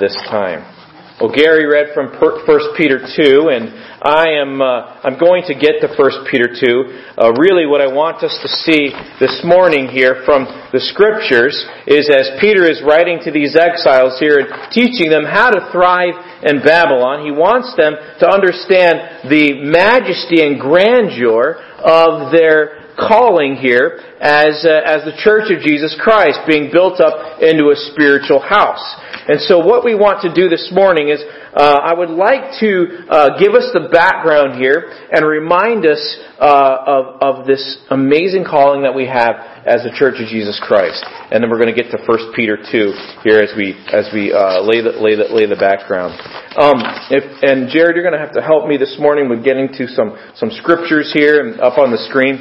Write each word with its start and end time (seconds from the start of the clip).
this 0.00 0.14
time. 0.28 0.76
Well, 1.16 1.32
Gary 1.32 1.64
read 1.64 1.94
from 1.94 2.12
1 2.12 2.76
Peter 2.76 3.00
2, 3.00 3.48
and 3.48 3.72
I 4.04 4.36
am 4.36 4.60
uh, 4.60 5.00
I'm 5.00 5.16
going 5.16 5.48
to 5.48 5.56
get 5.56 5.80
to 5.80 5.88
1 5.88 6.28
Peter 6.30 6.44
2. 6.52 7.16
Uh, 7.16 7.32
really, 7.40 7.64
what 7.64 7.80
I 7.80 7.88
want 7.88 8.20
us 8.20 8.36
to 8.44 8.48
see 8.48 8.92
this 9.16 9.40
morning 9.40 9.88
here 9.88 10.20
from 10.28 10.44
the 10.76 10.80
Scriptures 10.92 11.56
is 11.88 12.12
as 12.12 12.36
Peter 12.36 12.68
is 12.68 12.84
writing 12.84 13.16
to 13.24 13.32
these 13.32 13.56
exiles 13.56 14.20
here 14.20 14.44
and 14.44 14.68
teaching 14.68 15.08
them 15.08 15.24
how 15.24 15.48
to 15.48 15.72
thrive 15.72 16.12
in 16.44 16.60
Babylon, 16.60 17.24
he 17.24 17.32
wants 17.32 17.72
them 17.80 17.96
to 18.20 18.28
understand 18.28 19.32
the 19.32 19.56
majesty 19.64 20.44
and 20.44 20.60
grandeur 20.60 21.56
of 21.80 22.28
their 22.28 22.92
calling 23.00 23.56
here 23.56 24.00
as, 24.20 24.64
uh, 24.68 24.84
as 24.84 25.04
the 25.04 25.16
Church 25.24 25.52
of 25.52 25.64
Jesus 25.64 25.96
Christ, 26.00 26.40
being 26.48 26.68
built 26.72 27.00
up 27.00 27.40
into 27.40 27.72
a 27.72 27.76
spiritual 27.92 28.40
house. 28.40 28.84
And 29.28 29.40
so 29.40 29.58
what 29.58 29.84
we 29.84 29.94
want 29.94 30.22
to 30.22 30.30
do 30.32 30.48
this 30.48 30.70
morning 30.72 31.08
is, 31.08 31.22
uh, 31.54 31.82
I 31.82 31.94
would 31.94 32.10
like 32.10 32.60
to 32.60 33.06
uh, 33.10 33.38
give 33.38 33.54
us 33.54 33.66
the 33.74 33.88
background 33.90 34.54
here 34.54 34.92
and 35.10 35.26
remind 35.26 35.86
us 35.86 35.98
uh, 36.38 36.78
of, 36.86 37.04
of 37.22 37.46
this 37.46 37.78
amazing 37.90 38.44
calling 38.44 38.82
that 38.82 38.94
we 38.94 39.06
have 39.06 39.34
as 39.66 39.82
the 39.82 39.90
Church 39.90 40.22
of 40.22 40.30
Jesus 40.30 40.62
Christ. 40.62 41.02
And 41.34 41.42
then 41.42 41.50
we're 41.50 41.58
going 41.58 41.74
to 41.74 41.76
get 41.76 41.90
to 41.90 41.98
1 41.98 42.32
Peter 42.38 42.54
2 42.54 43.26
here 43.26 43.42
as 43.42 43.50
we, 43.56 43.74
as 43.90 44.06
we 44.14 44.30
uh, 44.30 44.62
lay, 44.62 44.78
the, 44.78 44.94
lay, 44.94 45.18
the, 45.18 45.26
lay 45.34 45.50
the 45.50 45.58
background. 45.58 46.14
Um, 46.54 46.78
if, 47.10 47.26
and 47.42 47.66
Jared, 47.66 47.98
you're 47.98 48.06
going 48.06 48.14
to 48.14 48.22
have 48.22 48.34
to 48.38 48.42
help 48.42 48.70
me 48.70 48.78
this 48.78 48.94
morning 49.00 49.28
with 49.28 49.42
getting 49.42 49.66
to 49.74 49.88
some, 49.90 50.14
some 50.38 50.54
scriptures 50.54 51.10
here 51.10 51.42
and 51.42 51.60
up 51.60 51.78
on 51.78 51.90
the 51.90 51.98
screen. 52.06 52.38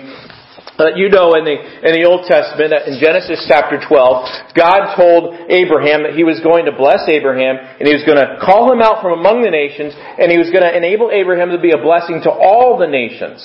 Uh, 0.76 0.92
you 0.98 1.08
know 1.08 1.38
in 1.40 1.46
the, 1.46 1.56
in 1.88 1.96
the 1.96 2.04
Old 2.04 2.28
Testament, 2.28 2.74
in 2.90 3.00
Genesis 3.00 3.46
chapter 3.48 3.80
12, 3.80 4.58
God 4.58 4.98
told 5.00 5.38
Abraham 5.48 6.04
that 6.04 6.20
he 6.20 6.28
was 6.28 6.44
going 6.44 6.66
to 6.68 6.76
bless 6.76 7.08
Abraham 7.08 7.56
and 7.56 7.88
he 7.88 7.96
was 7.96 8.04
going 8.04 8.20
to 8.20 8.36
call 8.44 8.68
him 8.74 8.84
out 8.84 9.00
from 9.00 9.16
among 9.16 9.40
the 9.40 9.54
nations 9.54 9.96
and 9.96 10.28
he 10.28 10.36
was 10.36 10.52
going 10.52 10.68
to 10.68 10.74
enable 10.76 11.16
Abraham 11.16 11.56
to 11.56 11.62
be 11.62 11.72
a 11.72 11.80
blessing 11.80 12.20
to 12.28 12.32
all 12.34 12.76
the 12.76 12.92
nations. 12.92 13.40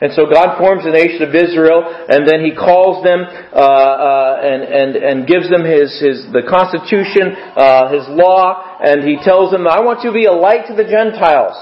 And 0.00 0.12
so 0.12 0.28
God 0.28 0.60
forms 0.60 0.84
the 0.84 0.92
nation 0.92 1.24
of 1.24 1.32
Israel, 1.32 1.80
and 1.80 2.28
then 2.28 2.44
He 2.44 2.52
calls 2.52 3.00
them 3.00 3.24
uh, 3.24 3.56
uh, 3.56 4.40
and 4.44 4.60
and 4.68 4.90
and 4.92 5.16
gives 5.24 5.48
them 5.48 5.64
His 5.64 5.88
His 5.96 6.28
the 6.36 6.44
Constitution, 6.44 7.32
uh, 7.56 7.88
His 7.88 8.04
law, 8.12 8.76
and 8.76 9.00
He 9.00 9.16
tells 9.24 9.48
them, 9.56 9.64
"I 9.64 9.80
want 9.80 10.04
you 10.04 10.12
to 10.12 10.14
be 10.14 10.28
a 10.28 10.36
light 10.36 10.68
to 10.68 10.76
the 10.76 10.84
Gentiles." 10.84 11.56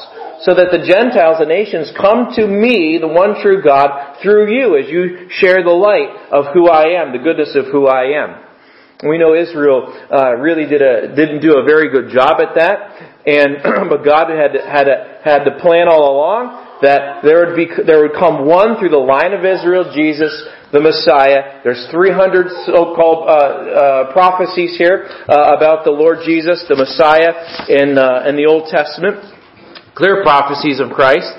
So 0.45 0.53
that 0.53 0.69
the 0.69 0.85
Gentiles, 0.85 1.41
the 1.41 1.49
nations, 1.49 1.89
come 1.97 2.29
to 2.37 2.45
me, 2.45 3.01
the 3.01 3.09
one 3.09 3.41
true 3.41 3.65
God, 3.65 4.21
through 4.21 4.53
you 4.53 4.77
as 4.77 4.93
you 4.93 5.25
share 5.41 5.65
the 5.65 5.73
light 5.73 6.13
of 6.29 6.53
who 6.53 6.69
I 6.69 7.01
am, 7.01 7.17
the 7.17 7.25
goodness 7.25 7.57
of 7.57 7.73
who 7.73 7.89
I 7.89 8.13
am. 8.21 8.45
We 9.09 9.17
know 9.17 9.35
Israel 9.35 9.89
uh, 10.13 10.37
really 10.37 10.69
did 10.69 10.81
a, 10.81 11.17
didn't 11.17 11.41
do 11.41 11.57
a 11.57 11.65
very 11.65 11.89
good 11.89 12.13
job 12.13 12.45
at 12.45 12.55
that, 12.61 12.77
and 13.25 13.89
but 13.91 14.05
God 14.05 14.29
had 14.29 14.53
had 14.53 14.87
a, 14.87 15.21
had 15.25 15.41
the 15.49 15.57
plan 15.61 15.89
all 15.89 16.13
along 16.13 16.81
that 16.81 17.25
there 17.25 17.45
would 17.45 17.57
be 17.57 17.67
there 17.85 18.05
would 18.05 18.15
come 18.15 18.47
one 18.47 18.79
through 18.79 18.93
the 18.93 19.01
line 19.01 19.33
of 19.33 19.45
Israel, 19.45 19.93
Jesus, 19.97 20.31
the 20.73 20.81
Messiah. 20.81 21.61
There's 21.65 21.89
300 21.91 22.69
so-called 22.69 23.29
uh, 23.29 23.33
uh, 23.33 24.13
prophecies 24.13 24.77
here 24.79 25.09
uh, 25.29 25.57
about 25.57 25.85
the 25.85 25.91
Lord 25.91 26.19
Jesus, 26.25 26.65
the 26.69 26.77
Messiah, 26.77 27.67
in 27.69 27.99
uh, 27.99 28.29
in 28.29 28.37
the 28.37 28.47
Old 28.47 28.69
Testament 28.71 29.34
clear 29.95 30.23
prophecies 30.23 30.81
of 30.81 30.91
Christ. 30.91 31.31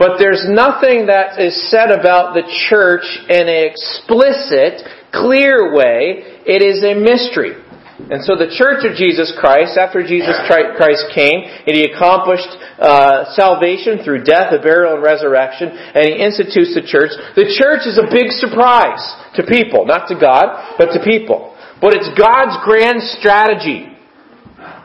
But 0.00 0.16
there's 0.16 0.48
nothing 0.48 1.12
that 1.12 1.36
is 1.36 1.52
said 1.68 1.92
about 1.92 2.32
the 2.32 2.48
church 2.72 3.04
in 3.28 3.44
an 3.44 3.62
explicit, 3.68 4.80
clear 5.12 5.76
way. 5.76 6.40
It 6.48 6.64
is 6.64 6.80
a 6.80 6.96
mystery. 6.96 7.52
And 8.08 8.24
so 8.24 8.32
the 8.32 8.48
Church 8.56 8.88
of 8.88 8.96
Jesus 8.96 9.28
Christ, 9.36 9.76
after 9.76 10.00
Jesus 10.00 10.32
Christ 10.48 11.04
came, 11.12 11.44
and 11.44 11.76
He 11.76 11.84
accomplished 11.84 12.48
uh, 12.80 13.28
salvation 13.36 14.00
through 14.00 14.24
death, 14.24 14.56
burial, 14.64 14.96
and 14.96 15.04
resurrection, 15.04 15.68
and 15.68 16.08
He 16.08 16.16
institutes 16.16 16.72
the 16.72 16.80
church, 16.80 17.12
the 17.36 17.52
church 17.60 17.84
is 17.84 18.00
a 18.00 18.08
big 18.08 18.32
surprise 18.40 19.04
to 19.36 19.44
people. 19.44 19.84
Not 19.84 20.08
to 20.08 20.16
God, 20.16 20.80
but 20.80 20.96
to 20.96 21.04
people. 21.04 21.52
But 21.84 21.92
it's 21.92 22.08
God's 22.16 22.56
grand 22.64 23.04
strategy 23.20 23.89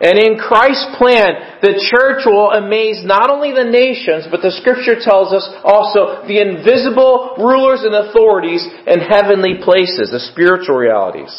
and 0.02 0.20
in 0.20 0.36
Christ's 0.36 0.92
plan, 0.98 1.60
the 1.64 1.80
church 1.88 2.28
will 2.28 2.52
amaze 2.52 3.00
not 3.06 3.32
only 3.32 3.56
the 3.56 3.64
nations, 3.64 4.28
but 4.30 4.44
the 4.44 4.52
scripture 4.52 5.00
tells 5.00 5.32
us 5.32 5.48
also 5.64 6.28
the 6.28 6.44
invisible 6.44 7.40
rulers 7.40 7.88
and 7.88 7.96
authorities 7.96 8.68
in 8.88 9.00
heavenly 9.00 9.64
places, 9.64 10.12
the 10.12 10.20
spiritual 10.20 10.76
realities, 10.76 11.32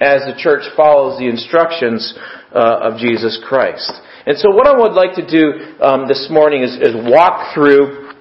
as 0.00 0.28
the 0.28 0.36
church 0.36 0.68
follows 0.76 1.16
the 1.16 1.28
instructions 1.28 2.12
uh, 2.52 2.92
of 2.92 3.00
Jesus 3.00 3.40
Christ. 3.40 3.92
And 4.28 4.36
so 4.36 4.52
what 4.52 4.68
I 4.68 4.76
would 4.76 4.92
like 4.92 5.16
to 5.16 5.24
do 5.24 5.80
um, 5.80 6.04
this 6.04 6.28
morning 6.28 6.60
is, 6.60 6.76
is 6.76 6.92
walk 7.08 7.54
through 7.56 8.12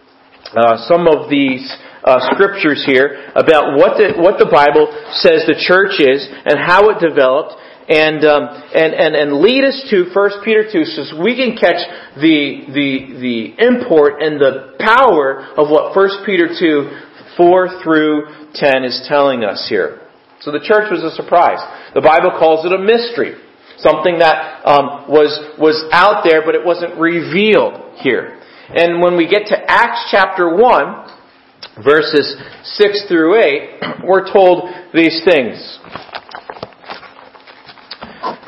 uh, 0.56 0.88
some 0.88 1.04
of 1.04 1.30
these 1.30 1.68
uh, 2.08 2.24
scriptures 2.32 2.88
here 2.88 3.28
about 3.36 3.76
what 3.76 4.00
the, 4.00 4.16
what 4.16 4.40
the 4.40 4.48
Bible 4.48 4.88
says 5.20 5.44
the 5.44 5.60
church 5.60 6.00
is 6.00 6.24
and 6.48 6.56
how 6.56 6.88
it 6.88 7.04
developed 7.04 7.60
and, 7.88 8.24
um, 8.26 8.44
and, 8.76 8.94
and, 8.94 9.16
and 9.16 9.40
lead 9.40 9.64
us 9.64 9.88
to 9.90 10.12
1 10.14 10.32
Peter 10.44 10.68
2 10.70 10.84
so 10.84 11.24
we 11.24 11.36
can 11.36 11.56
catch 11.56 11.80
the, 12.20 12.68
the, 12.68 13.16
the 13.20 13.64
import 13.64 14.22
and 14.22 14.40
the 14.40 14.76
power 14.80 15.48
of 15.56 15.70
what 15.70 15.96
1 15.96 16.26
Peter 16.26 16.48
2, 16.48 17.38
4 17.38 17.84
through 17.84 18.24
10 18.54 18.84
is 18.84 19.06
telling 19.08 19.44
us 19.44 19.68
here. 19.70 20.02
So 20.42 20.52
the 20.52 20.60
church 20.60 20.92
was 20.92 21.02
a 21.02 21.16
surprise. 21.16 21.60
The 21.96 22.02
Bible 22.02 22.32
calls 22.38 22.66
it 22.66 22.74
a 22.74 22.78
mystery. 22.78 23.40
Something 23.78 24.20
that 24.20 24.66
um, 24.66 25.08
was, 25.08 25.32
was 25.58 25.88
out 25.94 26.26
there, 26.28 26.44
but 26.44 26.56
it 26.56 26.66
wasn't 26.66 27.00
revealed 27.00 27.98
here. 28.02 28.42
And 28.70 29.02
when 29.02 29.16
we 29.16 29.30
get 29.30 29.48
to 29.48 29.58
Acts 29.66 30.10
chapter 30.12 30.50
1, 30.56 31.84
verses 31.84 32.36
6 32.64 33.08
through 33.08 33.40
8, 33.40 34.04
we're 34.04 34.32
told 34.32 34.70
these 34.94 35.24
things 35.24 35.80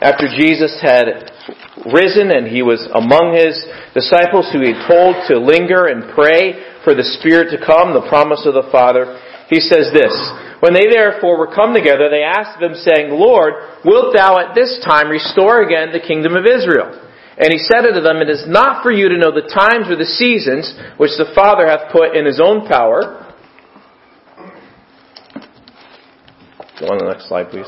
after 0.02 0.32
Jesus 0.32 0.80
had 0.80 1.32
risen 1.92 2.32
and 2.32 2.48
he 2.48 2.64
was 2.64 2.80
among 2.96 3.36
his 3.36 3.56
disciples 3.92 4.48
who 4.52 4.64
he 4.64 4.72
told 4.88 5.16
to 5.28 5.40
linger 5.40 5.92
and 5.92 6.08
pray 6.16 6.80
for 6.84 6.96
the 6.96 7.04
Spirit 7.20 7.52
to 7.52 7.60
come, 7.60 7.92
the 7.92 8.08
promise 8.08 8.48
of 8.48 8.56
the 8.56 8.72
Father, 8.72 9.20
he 9.52 9.60
says 9.60 9.92
this, 9.92 10.14
When 10.64 10.72
they 10.72 10.88
therefore 10.88 11.36
were 11.36 11.52
come 11.52 11.74
together, 11.76 12.08
they 12.08 12.24
asked 12.24 12.62
him, 12.64 12.80
saying, 12.80 13.12
Lord, 13.12 13.84
wilt 13.84 14.16
thou 14.16 14.40
at 14.40 14.56
this 14.56 14.80
time 14.88 15.12
restore 15.12 15.64
again 15.68 15.92
the 15.92 16.00
kingdom 16.00 16.36
of 16.36 16.48
Israel? 16.48 16.96
And 17.40 17.52
he 17.52 17.60
said 17.60 17.84
unto 17.84 18.00
them, 18.00 18.24
It 18.24 18.30
is 18.30 18.46
not 18.48 18.84
for 18.84 18.92
you 18.92 19.10
to 19.10 19.18
know 19.18 19.32
the 19.32 19.48
times 19.52 19.92
or 19.92 19.96
the 19.96 20.08
seasons 20.08 20.72
which 20.96 21.16
the 21.18 21.32
Father 21.36 21.68
hath 21.68 21.92
put 21.92 22.16
in 22.16 22.26
his 22.26 22.40
own 22.40 22.68
power. 22.68 23.28
Go 26.80 26.88
on 26.88 27.00
the 27.00 27.12
next 27.12 27.28
slide, 27.28 27.50
please. 27.50 27.68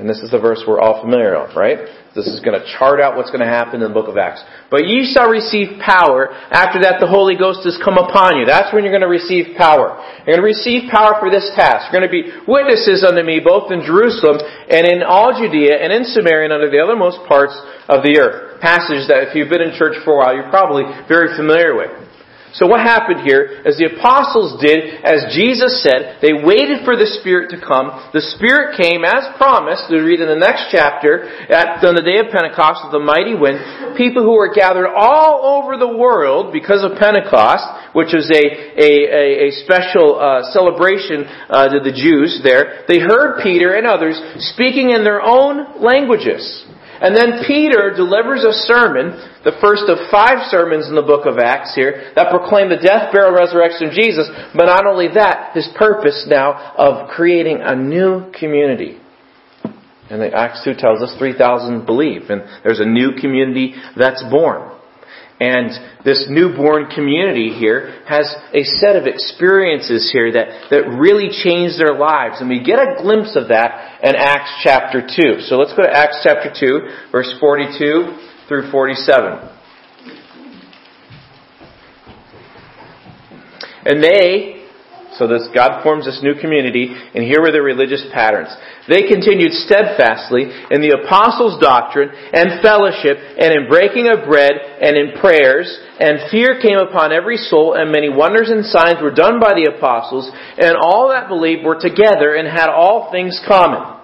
And 0.00 0.08
this 0.08 0.24
is 0.24 0.32
the 0.32 0.40
verse 0.40 0.64
we're 0.64 0.80
all 0.80 1.04
familiar 1.04 1.36
with, 1.36 1.52
right? 1.52 1.84
This 2.16 2.24
is 2.24 2.40
going 2.40 2.56
to 2.56 2.64
chart 2.80 3.04
out 3.04 3.20
what's 3.20 3.28
going 3.28 3.44
to 3.44 3.52
happen 3.52 3.84
in 3.84 3.86
the 3.86 3.92
book 3.92 4.08
of 4.08 4.16
Acts. 4.16 4.40
But 4.72 4.88
ye 4.88 5.04
shall 5.12 5.28
receive 5.28 5.76
power. 5.76 6.32
After 6.48 6.80
that, 6.88 7.04
the 7.04 7.06
Holy 7.06 7.36
Ghost 7.36 7.68
has 7.68 7.76
come 7.78 8.00
upon 8.00 8.40
you. 8.40 8.48
That's 8.48 8.72
when 8.72 8.82
you're 8.82 8.96
going 8.96 9.04
to 9.04 9.12
receive 9.12 9.54
power. 9.60 10.00
You're 10.24 10.40
going 10.40 10.42
to 10.42 10.50
receive 10.56 10.88
power 10.88 11.20
for 11.20 11.28
this 11.28 11.52
task. 11.52 11.92
You're 11.92 12.00
going 12.00 12.08
to 12.08 12.16
be 12.16 12.32
witnesses 12.48 13.04
unto 13.04 13.20
me 13.20 13.44
both 13.44 13.68
in 13.68 13.84
Jerusalem 13.84 14.40
and 14.72 14.88
in 14.88 15.04
all 15.04 15.36
Judea 15.36 15.76
and 15.76 15.92
in 15.92 16.08
Samaria 16.08 16.48
and 16.48 16.56
under 16.56 16.72
the 16.72 16.80
othermost 16.80 17.28
parts 17.28 17.54
of 17.86 18.00
the 18.00 18.16
earth. 18.16 18.58
Passage 18.64 19.04
that 19.12 19.28
if 19.28 19.36
you've 19.36 19.52
been 19.52 19.62
in 19.62 19.76
church 19.76 20.00
for 20.00 20.16
a 20.16 20.18
while, 20.18 20.32
you're 20.32 20.48
probably 20.48 20.88
very 21.06 21.36
familiar 21.36 21.76
with. 21.76 22.09
So 22.54 22.66
what 22.66 22.80
happened 22.80 23.22
here, 23.22 23.62
as 23.64 23.78
the 23.78 23.94
apostles 23.94 24.60
did 24.60 25.00
as 25.04 25.34
Jesus 25.34 25.82
said. 25.82 26.18
They 26.22 26.34
waited 26.34 26.84
for 26.84 26.96
the 26.96 27.06
Spirit 27.20 27.50
to 27.54 27.58
come. 27.62 28.10
The 28.12 28.24
Spirit 28.34 28.74
came 28.74 29.04
as 29.04 29.30
promised. 29.36 29.86
We 29.90 30.02
read 30.02 30.20
in 30.20 30.28
the 30.28 30.38
next 30.38 30.68
chapter 30.70 31.26
at, 31.50 31.82
on 31.84 31.94
the 31.94 32.02
day 32.02 32.18
of 32.18 32.30
Pentecost 32.30 32.86
with 32.86 32.92
the 32.92 33.04
mighty 33.04 33.38
wind. 33.38 33.94
People 33.96 34.22
who 34.22 34.34
were 34.34 34.52
gathered 34.52 34.90
all 34.90 35.62
over 35.62 35.78
the 35.78 35.90
world 35.90 36.52
because 36.52 36.82
of 36.82 36.98
Pentecost, 36.98 37.94
which 37.94 38.10
was 38.10 38.26
a, 38.30 38.44
a, 38.78 38.90
a, 39.10 39.24
a 39.46 39.48
special 39.62 40.18
uh, 40.18 40.50
celebration 40.50 41.26
uh, 41.50 41.70
to 41.70 41.78
the 41.80 41.94
Jews 41.94 42.40
there. 42.42 42.84
They 42.88 42.98
heard 42.98 43.42
Peter 43.42 43.74
and 43.74 43.86
others 43.86 44.18
speaking 44.54 44.90
in 44.90 45.04
their 45.04 45.22
own 45.22 45.82
languages. 45.82 46.66
And 47.00 47.16
then 47.16 47.44
Peter 47.46 47.92
delivers 47.96 48.44
a 48.44 48.52
sermon, 48.52 49.16
the 49.42 49.56
first 49.60 49.88
of 49.88 50.10
five 50.10 50.50
sermons 50.50 50.86
in 50.86 50.94
the 50.94 51.02
book 51.02 51.24
of 51.24 51.38
Acts 51.38 51.74
here, 51.74 52.12
that 52.14 52.30
proclaim 52.30 52.68
the 52.68 52.76
death, 52.76 53.10
burial, 53.12 53.32
resurrection 53.32 53.88
of 53.88 53.94
Jesus, 53.94 54.28
but 54.54 54.66
not 54.66 54.86
only 54.86 55.08
that, 55.14 55.54
his 55.54 55.68
purpose 55.78 56.26
now 56.28 56.74
of 56.76 57.08
creating 57.08 57.60
a 57.62 57.74
new 57.74 58.30
community. 58.38 59.00
And 60.10 60.22
Acts 60.34 60.62
2 60.64 60.74
tells 60.74 61.00
us 61.00 61.16
3,000 61.18 61.86
believe, 61.86 62.28
and 62.28 62.42
there's 62.64 62.80
a 62.80 62.84
new 62.84 63.12
community 63.18 63.74
that's 63.96 64.22
born. 64.30 64.76
And 65.40 65.70
this 66.04 66.26
newborn 66.28 66.90
community 66.94 67.48
here 67.48 68.02
has 68.06 68.28
a 68.52 68.62
set 68.62 68.94
of 68.94 69.06
experiences 69.06 70.10
here 70.12 70.32
that, 70.32 70.68
that 70.70 70.86
really 71.00 71.30
change 71.32 71.78
their 71.78 71.96
lives. 71.96 72.40
And 72.40 72.50
we 72.50 72.62
get 72.62 72.78
a 72.78 73.00
glimpse 73.00 73.36
of 73.36 73.48
that 73.48 74.00
in 74.04 74.14
Acts 74.16 74.52
chapter 74.62 75.00
2. 75.00 75.40
So 75.40 75.56
let's 75.56 75.72
go 75.72 75.82
to 75.82 75.90
Acts 75.90 76.20
chapter 76.22 76.52
2, 76.52 76.80
verse 77.10 77.34
42 77.40 78.18
through 78.48 78.70
47. 78.70 79.48
And 83.86 84.04
they 84.04 84.59
so 85.20 85.28
this 85.28 85.52
God 85.52 85.84
forms 85.84 86.08
this 86.08 86.24
new 86.24 86.32
community, 86.40 86.88
and 86.88 87.20
here 87.20 87.44
were 87.44 87.52
the 87.52 87.60
religious 87.60 88.00
patterns. 88.08 88.48
They 88.88 89.04
continued 89.04 89.52
steadfastly 89.52 90.48
in 90.72 90.80
the 90.80 90.96
apostles' 90.96 91.60
doctrine 91.60 92.08
and 92.08 92.64
fellowship, 92.64 93.20
and 93.20 93.52
in 93.52 93.68
breaking 93.68 94.08
of 94.08 94.24
bread 94.24 94.56
and 94.56 94.96
in 94.96 95.20
prayers, 95.20 95.68
and 96.00 96.32
fear 96.32 96.56
came 96.56 96.80
upon 96.80 97.12
every 97.12 97.36
soul, 97.36 97.76
and 97.76 97.92
many 97.92 98.08
wonders 98.08 98.48
and 98.48 98.64
signs 98.64 99.04
were 99.04 99.12
done 99.12 99.36
by 99.36 99.52
the 99.52 99.68
apostles, 99.68 100.32
and 100.56 100.72
all 100.80 101.12
that 101.12 101.28
believed 101.28 101.68
were 101.68 101.76
together 101.76 102.32
and 102.32 102.48
had 102.48 102.72
all 102.72 103.12
things 103.12 103.36
common. 103.46 103.99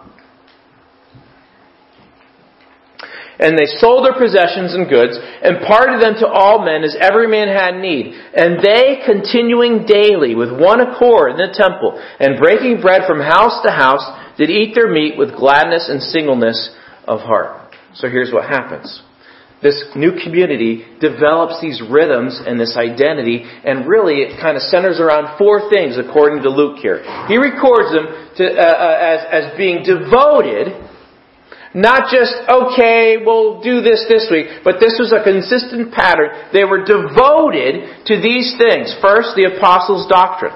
And 3.38 3.58
they 3.58 3.68
sold 3.80 4.04
their 4.04 4.16
possessions 4.16 4.72
and 4.72 4.88
goods, 4.88 5.12
and 5.16 5.60
parted 5.66 6.00
them 6.00 6.16
to 6.20 6.26
all 6.26 6.64
men 6.64 6.84
as 6.84 6.96
every 6.98 7.28
man 7.28 7.48
had 7.48 7.76
need. 7.76 8.16
And 8.32 8.64
they, 8.64 9.04
continuing 9.04 9.84
daily 9.84 10.34
with 10.34 10.48
one 10.48 10.80
accord 10.80 11.32
in 11.32 11.36
the 11.36 11.52
temple, 11.52 12.00
and 12.18 12.40
breaking 12.40 12.80
bread 12.80 13.02
from 13.06 13.20
house 13.20 13.60
to 13.64 13.70
house, 13.70 14.04
did 14.38 14.48
eat 14.48 14.74
their 14.74 14.88
meat 14.88 15.18
with 15.18 15.36
gladness 15.36 15.88
and 15.88 16.00
singleness 16.00 16.74
of 17.04 17.20
heart. 17.20 17.74
So 17.94 18.08
here's 18.08 18.32
what 18.32 18.48
happens. 18.48 19.02
This 19.62 19.84
new 19.96 20.12
community 20.22 20.84
develops 21.00 21.60
these 21.60 21.80
rhythms 21.80 22.38
and 22.44 22.60
this 22.60 22.76
identity, 22.76 23.40
and 23.64 23.88
really 23.88 24.20
it 24.20 24.38
kind 24.40 24.56
of 24.56 24.62
centers 24.62 25.00
around 25.00 25.38
four 25.38 25.70
things 25.72 25.96
according 25.96 26.42
to 26.42 26.50
Luke 26.50 26.78
here. 26.78 27.00
He 27.26 27.40
records 27.40 27.88
them 27.88 28.06
to, 28.36 28.44
uh, 28.44 28.60
uh, 28.60 28.96
as, 29.00 29.20
as 29.32 29.56
being 29.56 29.80
devoted 29.80 30.76
not 31.74 32.12
just, 32.12 32.34
okay, 32.48 33.16
we'll 33.24 33.60
do 33.60 33.80
this 33.80 34.04
this 34.08 34.28
week, 34.30 34.64
but 34.64 34.78
this 34.80 34.96
was 34.98 35.12
a 35.12 35.24
consistent 35.24 35.92
pattern. 35.92 36.52
They 36.52 36.64
were 36.64 36.84
devoted 36.84 38.06
to 38.06 38.14
these 38.20 38.54
things. 38.56 38.94
First, 39.02 39.36
the 39.36 39.56
apostles' 39.56 40.06
doctrine. 40.08 40.54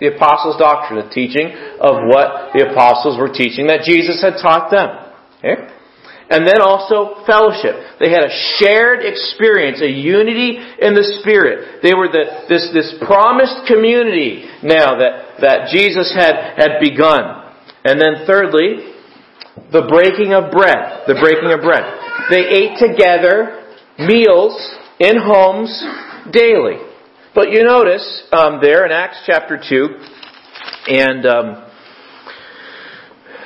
The 0.00 0.16
apostles' 0.16 0.56
doctrine, 0.56 1.04
the 1.04 1.12
teaching 1.12 1.52
of 1.80 2.08
what 2.08 2.56
the 2.56 2.72
apostles 2.72 3.20
were 3.20 3.28
teaching 3.28 3.68
that 3.68 3.84
Jesus 3.84 4.20
had 4.24 4.40
taught 4.40 4.70
them. 4.72 4.88
Okay? 5.38 5.60
And 6.30 6.46
then 6.46 6.62
also 6.62 7.26
fellowship. 7.26 7.98
They 7.98 8.08
had 8.08 8.22
a 8.22 8.32
shared 8.56 9.04
experience, 9.04 9.82
a 9.82 9.90
unity 9.90 10.56
in 10.56 10.94
the 10.94 11.02
Spirit. 11.20 11.82
They 11.82 11.92
were 11.92 12.06
the, 12.06 12.46
this, 12.48 12.70
this 12.72 12.94
promised 13.02 13.66
community 13.66 14.46
now 14.62 14.96
that, 14.96 15.42
that 15.42 15.74
Jesus 15.74 16.14
had, 16.14 16.54
had 16.56 16.78
begun. 16.78 17.50
And 17.84 18.00
then 18.00 18.24
thirdly, 18.26 18.89
the 19.72 19.86
breaking 19.88 20.32
of 20.34 20.50
bread. 20.50 21.06
The 21.06 21.18
breaking 21.20 21.52
of 21.52 21.60
bread. 21.60 21.84
They 22.30 22.46
ate 22.46 22.78
together 22.78 23.66
meals 23.98 24.54
in 24.98 25.16
homes 25.18 25.70
daily. 26.32 26.78
But 27.34 27.52
you 27.52 27.64
notice 27.64 28.24
um, 28.32 28.58
there 28.60 28.84
in 28.86 28.92
Acts 28.92 29.22
chapter 29.26 29.56
2 29.56 29.88
and 30.88 31.26
um, 31.26 31.69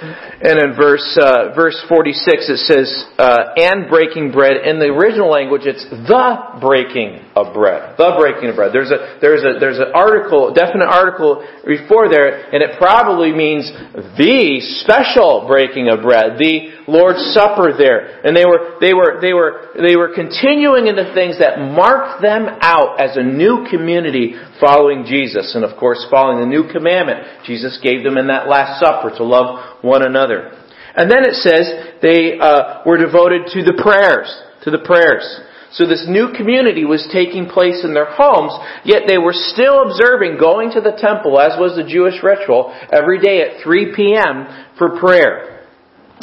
and 0.04 0.58
in 0.58 0.76
verse 0.76 1.04
uh, 1.20 1.54
verse 1.54 1.76
46 1.88 2.48
it 2.48 2.58
says 2.66 2.88
uh, 3.18 3.54
and 3.56 3.88
breaking 3.88 4.32
bread. 4.32 4.66
In 4.66 4.78
the 4.78 4.92
original 4.92 5.30
language 5.30 5.62
it's 5.64 5.84
the 5.90 6.58
breaking 6.60 7.24
of 7.36 7.54
bread 7.54 7.96
the 7.96 8.14
breaking 8.18 8.50
of 8.50 8.56
bread. 8.56 8.72
There's 8.72 8.90
a 8.90 9.18
there's 9.20 9.42
a 9.42 9.58
there's 9.58 9.78
an 9.78 9.92
article 9.94 10.52
definite 10.52 10.88
article 10.88 11.44
before 11.66 12.08
there 12.08 12.52
and 12.52 12.62
it 12.62 12.78
probably 12.78 13.32
means 13.32 13.70
the 14.16 14.60
special 14.84 15.46
breaking 15.46 15.88
of 15.88 16.02
bread 16.02 16.38
the 16.38 16.83
Lord's 16.86 17.32
Supper 17.32 17.72
there. 17.76 18.20
And 18.26 18.36
they 18.36 18.44
were, 18.44 18.78
they 18.80 18.92
were, 18.92 19.18
they 19.20 19.32
were, 19.32 19.72
they 19.76 19.96
were 19.96 20.14
continuing 20.14 20.86
in 20.86 20.96
the 20.96 21.12
things 21.14 21.38
that 21.38 21.58
marked 21.58 22.22
them 22.22 22.46
out 22.60 23.00
as 23.00 23.16
a 23.16 23.22
new 23.22 23.66
community 23.70 24.34
following 24.60 25.04
Jesus. 25.06 25.54
And 25.54 25.64
of 25.64 25.78
course, 25.78 26.06
following 26.10 26.40
the 26.40 26.46
new 26.46 26.70
commandment 26.70 27.44
Jesus 27.46 27.78
gave 27.82 28.04
them 28.04 28.18
in 28.18 28.28
that 28.28 28.48
Last 28.48 28.80
Supper 28.80 29.16
to 29.16 29.24
love 29.24 29.82
one 29.82 30.02
another. 30.02 30.52
And 30.96 31.10
then 31.10 31.24
it 31.24 31.34
says 31.34 31.98
they 32.02 32.38
uh, 32.38 32.82
were 32.86 32.98
devoted 32.98 33.50
to 33.52 33.64
the 33.64 33.80
prayers, 33.82 34.30
to 34.62 34.70
the 34.70 34.78
prayers. 34.78 35.24
So 35.72 35.88
this 35.88 36.06
new 36.06 36.30
community 36.36 36.84
was 36.84 37.08
taking 37.12 37.46
place 37.46 37.82
in 37.82 37.94
their 37.94 38.06
homes, 38.06 38.54
yet 38.84 39.02
they 39.08 39.18
were 39.18 39.34
still 39.34 39.90
observing 39.90 40.38
going 40.38 40.70
to 40.70 40.80
the 40.80 40.94
temple, 40.96 41.40
as 41.40 41.58
was 41.58 41.74
the 41.74 41.82
Jewish 41.82 42.22
ritual, 42.22 42.70
every 42.92 43.18
day 43.18 43.42
at 43.42 43.64
3 43.64 43.92
p.m. 43.96 44.46
for 44.78 45.00
prayer. 45.00 45.63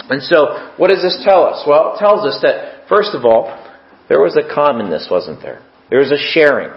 And 0.09 0.21
so, 0.23 0.73
what 0.77 0.89
does 0.89 1.01
this 1.01 1.21
tell 1.23 1.43
us? 1.43 1.63
Well, 1.67 1.95
it 1.95 1.99
tells 1.99 2.25
us 2.25 2.41
that, 2.41 2.87
first 2.87 3.11
of 3.13 3.25
all, 3.25 3.51
there 4.09 4.19
was 4.19 4.37
a 4.37 4.43
commonness, 4.43 5.07
wasn't 5.09 5.41
there? 5.41 5.61
There 5.89 5.99
was 5.99 6.11
a 6.11 6.19
sharing. 6.19 6.71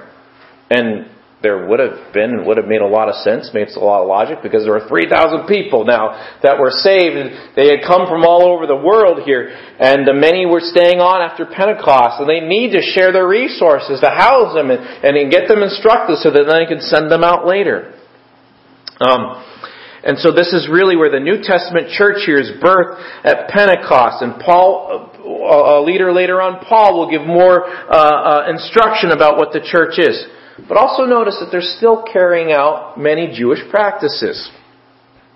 And 0.71 1.11
there 1.45 1.69
would 1.69 1.79
have 1.79 2.15
been 2.15 2.47
would 2.47 2.57
have 2.57 2.67
made 2.67 2.81
a 2.81 2.89
lot 2.89 3.13
of 3.13 3.21
sense, 3.21 3.53
makes 3.53 3.77
a 3.77 3.79
lot 3.79 4.01
of 4.01 4.09
logic, 4.09 4.39
because 4.43 4.65
there 4.65 4.73
were 4.73 4.89
3,000 4.89 5.47
people 5.47 5.85
now 5.85 6.17
that 6.43 6.59
were 6.59 6.73
saved, 6.73 7.15
and 7.15 7.55
they 7.55 7.69
had 7.69 7.85
come 7.85 8.09
from 8.09 8.25
all 8.25 8.49
over 8.49 8.67
the 8.67 8.75
world 8.75 9.23
here, 9.23 9.53
and 9.79 10.09
the 10.09 10.17
many 10.17 10.47
were 10.47 10.65
staying 10.65 11.05
on 11.05 11.21
after 11.21 11.45
Pentecost, 11.45 12.19
and 12.19 12.27
they 12.27 12.41
need 12.41 12.73
to 12.73 12.81
share 12.81 13.13
their 13.13 13.29
resources 13.29 14.01
to 14.01 14.09
house 14.09 14.57
them 14.57 14.73
and, 14.73 14.81
and 14.81 15.31
get 15.31 15.47
them 15.47 15.63
instructed 15.63 16.17
so 16.25 16.33
that 16.33 16.49
then 16.49 16.65
they 16.65 16.67
can 16.67 16.81
send 16.81 17.13
them 17.13 17.23
out 17.23 17.47
later. 17.47 17.93
Um, 19.05 19.45
and 20.05 20.19
so 20.19 20.31
this 20.31 20.53
is 20.53 20.69
really 20.71 20.97
where 20.97 21.11
the 21.11 21.19
New 21.19 21.41
Testament 21.43 21.89
church 21.89 22.25
here 22.27 22.37
is 22.37 22.51
birthed 22.61 23.01
at 23.25 23.49
Pentecost. 23.49 24.21
And 24.21 24.39
Paul, 24.39 25.11
a 25.25 25.81
leader 25.81 26.13
later 26.13 26.43
on, 26.43 26.63
Paul 26.63 27.01
will 27.01 27.11
give 27.11 27.27
more 27.27 27.65
uh, 27.65 28.45
uh, 28.45 28.51
instruction 28.51 29.13
about 29.13 29.39
what 29.39 29.53
the 29.53 29.65
church 29.65 29.99
is. 29.99 30.27
But 30.69 30.77
also 30.77 31.05
notice 31.05 31.41
that 31.41 31.49
they're 31.51 31.65
still 31.65 32.05
carrying 32.05 32.53
out 32.53 32.99
many 33.01 33.33
Jewish 33.35 33.61
practices. 33.71 34.51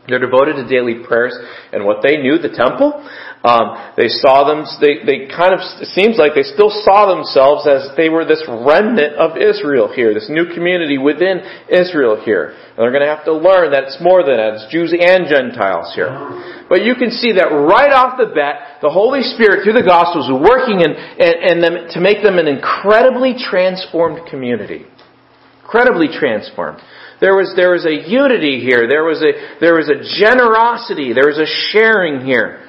They're 0.06 0.20
devoted 0.20 0.56
to 0.56 0.68
daily 0.68 1.04
prayers 1.06 1.36
and 1.72 1.84
what 1.84 2.02
they 2.02 2.18
knew, 2.18 2.38
the 2.38 2.52
temple. 2.52 2.92
Um, 3.38 3.94
they 3.94 4.10
saw 4.10 4.50
them, 4.50 4.66
they, 4.82 4.98
they 5.06 5.30
kind 5.30 5.54
of, 5.54 5.62
it 5.78 5.94
seems 5.94 6.18
like 6.18 6.34
they 6.34 6.42
still 6.42 6.74
saw 6.82 7.06
themselves 7.06 7.70
as 7.70 7.94
they 7.94 8.10
were 8.10 8.26
this 8.26 8.42
remnant 8.50 9.14
of 9.14 9.38
Israel 9.38 9.86
here, 9.86 10.10
this 10.10 10.26
new 10.26 10.50
community 10.50 10.98
within 10.98 11.46
Israel 11.70 12.18
here. 12.18 12.50
And 12.50 12.82
they're 12.82 12.90
going 12.90 13.06
to 13.06 13.14
have 13.14 13.22
to 13.30 13.34
learn 13.38 13.70
that 13.70 13.86
it's 13.86 14.02
more 14.02 14.26
than 14.26 14.42
that. 14.42 14.58
It's 14.58 14.66
Jews 14.74 14.90
and 14.90 15.30
Gentiles 15.30 15.94
here. 15.94 16.10
But 16.66 16.82
you 16.82 16.98
can 16.98 17.14
see 17.14 17.38
that 17.38 17.54
right 17.54 17.94
off 17.94 18.18
the 18.18 18.34
bat, 18.34 18.82
the 18.82 18.90
Holy 18.90 19.22
Spirit 19.22 19.62
through 19.62 19.78
the 19.78 19.86
Gospels 19.86 20.26
is 20.26 20.34
working 20.34 20.82
in, 20.82 20.98
in, 20.98 21.34
in 21.46 21.56
them 21.62 21.94
to 21.94 22.02
make 22.02 22.26
them 22.26 22.42
an 22.42 22.50
incredibly 22.50 23.38
transformed 23.38 24.26
community. 24.26 24.82
Incredibly 25.62 26.10
transformed. 26.10 26.82
There 27.20 27.38
was, 27.38 27.54
there 27.54 27.70
was 27.70 27.86
a 27.86 28.02
unity 28.02 28.58
here. 28.58 28.90
There 28.90 29.06
was 29.06 29.22
a, 29.22 29.30
there 29.62 29.78
was 29.78 29.86
a 29.86 30.02
generosity. 30.18 31.14
There 31.14 31.30
was 31.30 31.38
a 31.38 31.46
sharing 31.70 32.26
here. 32.26 32.66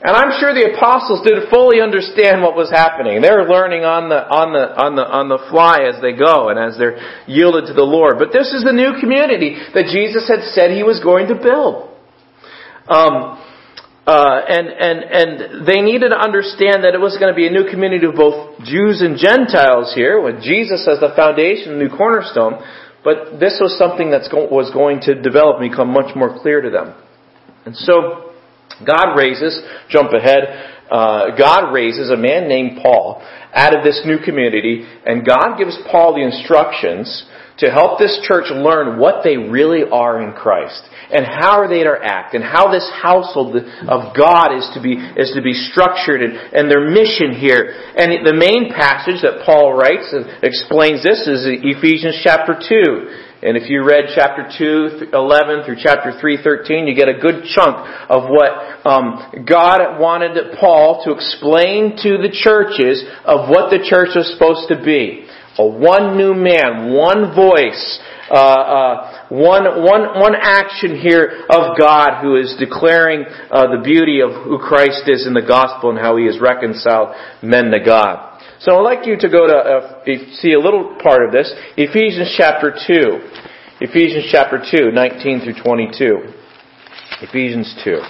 And 0.00 0.16
I'm 0.16 0.32
sure 0.40 0.56
the 0.56 0.72
apostles 0.72 1.20
didn't 1.28 1.52
fully 1.52 1.84
understand 1.84 2.40
what 2.40 2.56
was 2.56 2.72
happening. 2.72 3.20
They're 3.20 3.44
learning 3.44 3.84
on 3.84 4.08
the, 4.08 4.24
on 4.24 4.56
the, 4.56 4.72
on 4.72 4.96
the, 4.96 5.04
on 5.04 5.28
the 5.28 5.36
fly 5.52 5.84
as 5.84 6.00
they 6.00 6.16
go 6.16 6.48
and 6.48 6.56
as 6.56 6.80
they're 6.80 6.96
yielded 7.28 7.68
to 7.68 7.76
the 7.76 7.84
Lord. 7.84 8.16
But 8.16 8.32
this 8.32 8.48
is 8.56 8.64
the 8.64 8.72
new 8.72 8.96
community 8.96 9.60
that 9.76 9.92
Jesus 9.92 10.24
had 10.24 10.40
said 10.56 10.72
he 10.72 10.80
was 10.80 11.04
going 11.04 11.28
to 11.28 11.36
build. 11.36 11.92
Um, 12.88 13.44
uh, 14.08 14.40
and, 14.48 14.72
and, 14.72 14.98
and 15.04 15.68
they 15.68 15.84
needed 15.84 16.16
to 16.16 16.18
understand 16.18 16.88
that 16.88 16.96
it 16.96 17.00
was 17.04 17.20
going 17.20 17.28
to 17.28 17.36
be 17.36 17.44
a 17.46 17.52
new 17.52 17.68
community 17.68 18.08
of 18.08 18.16
both 18.16 18.56
Jews 18.64 19.04
and 19.04 19.20
Gentiles 19.20 19.92
here, 19.92 20.16
with 20.16 20.40
Jesus 20.40 20.88
as 20.88 20.96
the 21.04 21.12
foundation, 21.12 21.76
the 21.76 21.84
new 21.84 21.92
cornerstone. 21.92 22.64
But 23.04 23.36
this 23.36 23.60
was 23.60 23.76
something 23.76 24.16
that 24.16 24.32
was 24.32 24.72
going 24.72 25.04
to 25.04 25.20
develop 25.20 25.60
and 25.60 25.68
become 25.68 25.92
much 25.92 26.16
more 26.16 26.40
clear 26.40 26.64
to 26.64 26.72
them. 26.72 26.96
And 27.68 27.76
so, 27.76 28.29
God 28.86 29.16
raises, 29.16 29.60
jump 29.88 30.12
ahead, 30.12 30.42
uh, 30.90 31.36
God 31.36 31.72
raises 31.72 32.10
a 32.10 32.16
man 32.16 32.48
named 32.48 32.80
Paul 32.82 33.22
out 33.54 33.76
of 33.76 33.84
this 33.84 34.02
new 34.04 34.18
community, 34.24 34.86
and 35.06 35.26
God 35.26 35.56
gives 35.56 35.78
Paul 35.90 36.14
the 36.14 36.22
instructions 36.22 37.26
to 37.60 37.70
help 37.70 37.98
this 37.98 38.18
church 38.24 38.46
learn 38.50 38.98
what 38.98 39.22
they 39.22 39.36
really 39.36 39.84
are 39.84 40.20
in 40.22 40.32
Christ 40.32 40.82
and 41.12 41.26
how 41.26 41.60
are 41.60 41.68
they 41.68 41.84
to 41.84 41.94
act 42.02 42.34
and 42.34 42.42
how 42.42 42.72
this 42.72 42.88
household 43.02 43.54
of 43.54 44.16
God 44.16 44.56
is 44.56 44.68
to 44.74 44.80
be, 44.80 44.96
is 44.96 45.32
to 45.36 45.42
be 45.42 45.52
structured 45.52 46.22
and, 46.22 46.32
and 46.32 46.70
their 46.70 46.88
mission 46.88 47.36
here. 47.36 47.76
And 47.96 48.26
the 48.26 48.32
main 48.32 48.72
passage 48.72 49.20
that 49.22 49.44
Paul 49.44 49.76
writes 49.76 50.08
and 50.10 50.42
explains 50.42 51.04
this 51.04 51.28
is 51.28 51.44
Ephesians 51.44 52.18
chapter 52.24 52.56
2. 52.56 53.29
And 53.42 53.56
if 53.56 53.70
you 53.70 53.82
read 53.82 54.12
chapter 54.14 54.44
2, 54.58 55.08
11 55.14 55.64
through 55.64 55.76
chapter 55.82 56.12
3, 56.20 56.42
13, 56.44 56.86
you 56.86 56.94
get 56.94 57.08
a 57.08 57.16
good 57.18 57.44
chunk 57.48 57.74
of 58.10 58.28
what 58.28 58.52
um, 58.84 59.46
God 59.48 59.98
wanted 59.98 60.36
Paul 60.60 61.02
to 61.06 61.12
explain 61.12 61.96
to 62.04 62.20
the 62.20 62.28
churches 62.28 63.02
of 63.24 63.48
what 63.48 63.70
the 63.70 63.80
church 63.80 64.10
was 64.14 64.30
supposed 64.30 64.68
to 64.68 64.84
be. 64.84 65.24
A 65.56 65.66
one 65.66 66.18
new 66.18 66.34
man, 66.34 66.92
one 66.92 67.34
voice, 67.34 67.98
uh, 68.30 68.34
uh, 68.36 69.26
one, 69.30 69.64
one, 69.84 70.20
one 70.20 70.34
action 70.36 71.00
here 71.00 71.44
of 71.48 71.78
God 71.78 72.20
who 72.20 72.36
is 72.36 72.54
declaring 72.58 73.24
uh, 73.50 73.74
the 73.74 73.80
beauty 73.82 74.20
of 74.20 74.30
who 74.44 74.58
Christ 74.58 75.08
is 75.08 75.26
in 75.26 75.32
the 75.32 75.42
gospel 75.42 75.88
and 75.88 75.98
how 75.98 76.18
he 76.18 76.26
has 76.26 76.38
reconciled 76.38 77.16
men 77.42 77.70
to 77.70 77.80
God. 77.80 78.29
So 78.60 78.76
I'd 78.76 78.82
like 78.82 79.06
you 79.06 79.16
to 79.16 79.28
go 79.30 79.46
to 79.46 79.56
uh, 79.56 80.04
see 80.34 80.52
a 80.52 80.60
little 80.60 80.94
part 81.02 81.24
of 81.24 81.32
this. 81.32 81.50
Ephesians 81.78 82.34
chapter 82.36 82.76
2. 82.76 83.80
Ephesians 83.80 84.28
chapter 84.30 84.60
2, 84.60 84.92
19 84.92 85.40
through 85.40 85.62
22. 85.64 86.18
Ephesians 87.22 87.74
2. 87.82 88.00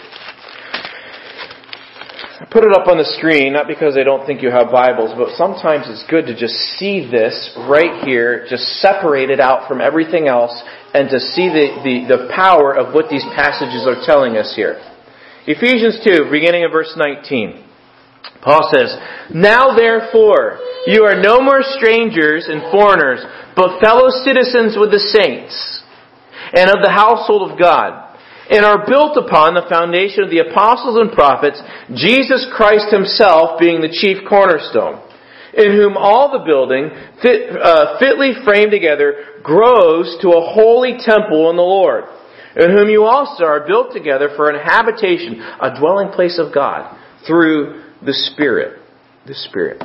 I 2.40 2.46
put 2.50 2.64
it 2.64 2.72
up 2.74 2.88
on 2.88 2.98
the 2.98 3.06
screen, 3.16 3.52
not 3.52 3.68
because 3.68 3.96
I 3.96 4.02
don't 4.02 4.26
think 4.26 4.42
you 4.42 4.50
have 4.50 4.72
Bibles, 4.72 5.14
but 5.16 5.36
sometimes 5.38 5.86
it's 5.86 6.02
good 6.10 6.26
to 6.26 6.34
just 6.34 6.54
see 6.82 7.06
this 7.08 7.54
right 7.70 8.02
here, 8.02 8.44
just 8.50 8.82
separate 8.82 9.30
it 9.30 9.38
out 9.38 9.68
from 9.68 9.80
everything 9.80 10.26
else, 10.26 10.50
and 10.94 11.08
to 11.10 11.20
see 11.20 11.46
the, 11.46 11.78
the, 11.86 12.16
the 12.16 12.34
power 12.34 12.74
of 12.74 12.92
what 12.92 13.08
these 13.08 13.22
passages 13.36 13.86
are 13.86 14.02
telling 14.04 14.36
us 14.36 14.52
here. 14.56 14.82
Ephesians 15.46 16.00
2, 16.02 16.26
beginning 16.28 16.64
of 16.64 16.72
verse 16.72 16.92
19. 16.96 17.69
Paul 18.42 18.70
says, 18.72 18.96
Now 19.34 19.76
therefore, 19.76 20.58
you 20.86 21.04
are 21.04 21.20
no 21.20 21.40
more 21.40 21.60
strangers 21.62 22.48
and 22.48 22.72
foreigners, 22.72 23.20
but 23.54 23.80
fellow 23.80 24.08
citizens 24.24 24.76
with 24.78 24.90
the 24.90 25.02
saints, 25.12 25.82
and 26.52 26.70
of 26.70 26.82
the 26.82 26.90
household 26.90 27.50
of 27.50 27.58
God, 27.58 28.16
and 28.50 28.64
are 28.64 28.86
built 28.88 29.16
upon 29.16 29.54
the 29.54 29.68
foundation 29.68 30.24
of 30.24 30.30
the 30.30 30.40
apostles 30.40 30.96
and 30.96 31.12
prophets, 31.12 31.60
Jesus 31.94 32.48
Christ 32.56 32.90
himself 32.90 33.60
being 33.60 33.80
the 33.80 33.92
chief 33.92 34.24
cornerstone, 34.26 35.04
in 35.52 35.76
whom 35.76 35.96
all 35.96 36.32
the 36.32 36.44
building, 36.44 36.90
fit, 37.20 37.54
uh, 37.54 37.98
fitly 37.98 38.32
framed 38.42 38.72
together, 38.72 39.42
grows 39.44 40.16
to 40.22 40.32
a 40.32 40.46
holy 40.54 40.96
temple 40.98 41.50
in 41.50 41.56
the 41.56 41.62
Lord, 41.62 42.04
in 42.56 42.70
whom 42.70 42.88
you 42.88 43.04
also 43.04 43.44
are 43.44 43.66
built 43.66 43.92
together 43.92 44.30
for 44.34 44.48
an 44.48 44.58
habitation, 44.58 45.38
a 45.60 45.78
dwelling 45.78 46.10
place 46.10 46.40
of 46.40 46.54
God, 46.54 46.96
through 47.26 47.89
the 48.04 48.12
Spirit. 48.12 48.80
The 49.26 49.34
Spirit. 49.34 49.82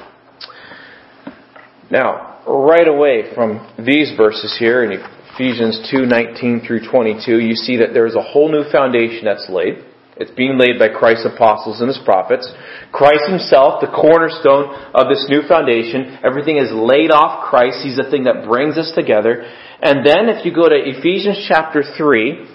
Now, 1.91 2.39
right 2.47 2.87
away 2.87 3.33
from 3.35 3.67
these 3.77 4.13
verses 4.17 4.55
here 4.57 4.83
in 4.83 4.99
Ephesians 5.33 5.89
2:19 5.91 6.61
through 6.65 6.81
22, 6.87 7.39
you 7.39 7.55
see 7.55 7.77
that 7.77 7.93
there 7.93 8.05
is 8.05 8.15
a 8.15 8.21
whole 8.21 8.49
new 8.49 8.63
foundation 8.71 9.25
that's 9.25 9.49
laid. 9.49 9.83
It's 10.17 10.31
being 10.31 10.57
laid 10.57 10.79
by 10.79 10.87
Christ's 10.89 11.25
apostles 11.25 11.81
and 11.81 11.89
his 11.89 11.97
prophets. 11.99 12.49
Christ 12.93 13.27
himself, 13.27 13.81
the 13.81 13.87
cornerstone 13.87 14.73
of 14.93 15.09
this 15.09 15.27
new 15.27 15.41
foundation. 15.41 16.17
Everything 16.23 16.55
is 16.55 16.71
laid 16.71 17.11
off 17.11 17.43
Christ. 17.49 17.83
He's 17.83 17.97
the 17.97 18.09
thing 18.09 18.23
that 18.23 18.45
brings 18.47 18.77
us 18.77 18.91
together. 18.95 19.45
And 19.81 20.05
then 20.05 20.29
if 20.29 20.45
you 20.45 20.53
go 20.53 20.69
to 20.69 20.75
Ephesians 20.75 21.43
chapter 21.49 21.83
3, 21.83 22.47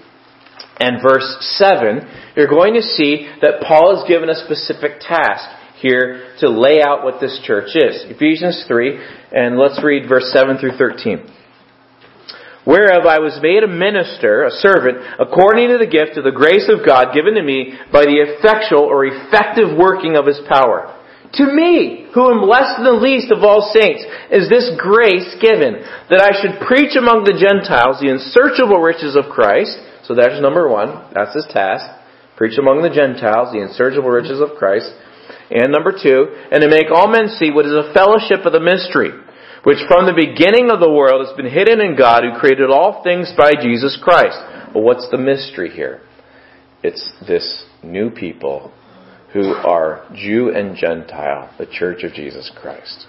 and 0.80 1.02
verse 1.02 1.36
7, 1.60 2.08
you're 2.36 2.48
going 2.48 2.74
to 2.74 2.82
see 2.82 3.28
that 3.42 3.60
Paul 3.60 4.00
is 4.00 4.08
given 4.08 4.30
a 4.30 4.44
specific 4.44 5.00
task 5.00 5.44
here 5.80 6.34
to 6.40 6.48
lay 6.48 6.80
out 6.80 7.04
what 7.04 7.20
this 7.20 7.38
church 7.44 7.76
is. 7.76 8.04
Ephesians 8.08 8.64
3, 8.66 8.98
and 9.32 9.58
let's 9.58 9.82
read 9.84 10.08
verse 10.08 10.32
7 10.32 10.58
through 10.58 10.76
13. 10.76 11.28
Whereof 12.66 13.08
I 13.08 13.20
was 13.20 13.40
made 13.40 13.64
a 13.64 13.68
minister, 13.68 14.44
a 14.44 14.52
servant, 14.60 15.00
according 15.18 15.68
to 15.72 15.78
the 15.80 15.88
gift 15.88 16.20
of 16.20 16.24
the 16.24 16.36
grace 16.36 16.68
of 16.68 16.84
God 16.84 17.16
given 17.16 17.34
to 17.34 17.42
me 17.42 17.72
by 17.92 18.04
the 18.04 18.20
effectual 18.20 18.84
or 18.84 19.04
effective 19.04 19.76
working 19.76 20.16
of 20.16 20.28
his 20.28 20.40
power. 20.44 20.96
To 21.40 21.46
me, 21.46 22.10
who 22.12 22.28
am 22.28 22.44
less 22.44 22.76
than 22.76 22.84
the 22.84 23.00
least 23.00 23.32
of 23.32 23.44
all 23.44 23.72
saints, 23.72 24.04
is 24.28 24.50
this 24.50 24.68
grace 24.76 25.40
given, 25.40 25.80
that 26.10 26.20
I 26.20 26.36
should 26.36 26.60
preach 26.66 26.98
among 27.00 27.24
the 27.24 27.38
Gentiles 27.38 28.02
the 28.02 28.12
unsearchable 28.12 28.82
riches 28.82 29.16
of 29.16 29.32
Christ, 29.32 29.78
so 30.10 30.16
that's 30.18 30.42
number 30.42 30.66
one. 30.66 31.06
That's 31.14 31.36
his 31.36 31.46
task. 31.54 31.86
Preach 32.34 32.58
among 32.58 32.82
the 32.82 32.90
Gentiles 32.90 33.54
the 33.54 33.62
unsearchable 33.62 34.10
riches 34.10 34.42
of 34.42 34.58
Christ. 34.58 34.90
And 35.54 35.70
number 35.70 35.94
two, 35.94 36.34
and 36.50 36.58
to 36.62 36.68
make 36.68 36.90
all 36.90 37.06
men 37.06 37.28
see 37.38 37.54
what 37.54 37.62
is 37.62 37.78
a 37.78 37.94
fellowship 37.94 38.42
of 38.42 38.50
the 38.50 38.58
mystery, 38.58 39.14
which 39.62 39.78
from 39.86 40.10
the 40.10 40.18
beginning 40.18 40.66
of 40.66 40.82
the 40.82 40.90
world 40.90 41.22
has 41.22 41.36
been 41.36 41.46
hidden 41.46 41.78
in 41.78 41.94
God 41.94 42.26
who 42.26 42.40
created 42.42 42.74
all 42.74 43.06
things 43.06 43.30
by 43.38 43.54
Jesus 43.54 43.94
Christ. 44.02 44.34
But 44.74 44.82
what's 44.82 45.06
the 45.14 45.22
mystery 45.22 45.70
here? 45.70 46.02
It's 46.82 47.06
this 47.22 47.62
new 47.84 48.10
people 48.10 48.74
who 49.32 49.54
are 49.62 50.10
Jew 50.12 50.50
and 50.50 50.74
Gentile, 50.74 51.54
the 51.56 51.70
church 51.70 52.02
of 52.02 52.14
Jesus 52.14 52.50
Christ. 52.60 53.06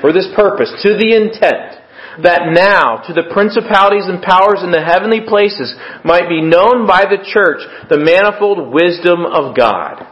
For 0.00 0.12
this 0.12 0.26
purpose, 0.34 0.74
to 0.82 0.98
the 0.98 1.14
intent 1.14 1.73
that 2.22 2.52
now 2.52 3.02
to 3.06 3.12
the 3.12 3.30
principalities 3.32 4.06
and 4.06 4.22
powers 4.22 4.62
in 4.62 4.70
the 4.70 4.84
heavenly 4.84 5.22
places 5.26 5.74
might 6.04 6.28
be 6.28 6.42
known 6.42 6.86
by 6.86 7.02
the 7.08 7.22
church 7.26 7.64
the 7.90 7.98
manifold 7.98 8.72
wisdom 8.72 9.26
of 9.26 9.56
God, 9.56 10.06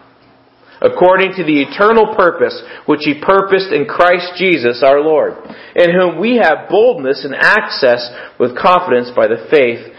according 0.83 1.33
to 1.39 1.45
the 1.45 1.63
eternal 1.63 2.15
purpose 2.17 2.59
which 2.87 3.07
he 3.07 3.23
purposed 3.23 3.71
in 3.71 3.87
Christ 3.87 4.35
Jesus 4.37 4.83
our 4.83 5.01
Lord, 5.01 5.39
in 5.77 5.95
whom 5.95 6.19
we 6.19 6.43
have 6.43 6.69
boldness 6.69 7.25
and 7.25 7.35
access 7.39 8.11
with 8.41 8.59
confidence 8.59 9.11
by 9.15 9.29
the 9.29 9.47
faith 9.51 9.95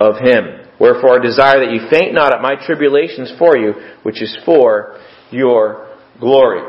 of 0.00 0.16
him. 0.16 0.64
Wherefore 0.80 1.18
I 1.18 1.22
desire 1.22 1.60
that 1.60 1.74
you 1.74 1.90
faint 1.90 2.14
not 2.14 2.32
at 2.32 2.40
my 2.40 2.54
tribulations 2.54 3.32
for 3.38 3.58
you, 3.58 3.74
which 4.02 4.22
is 4.22 4.36
for 4.46 4.98
your 5.30 5.96
glory. 6.20 6.62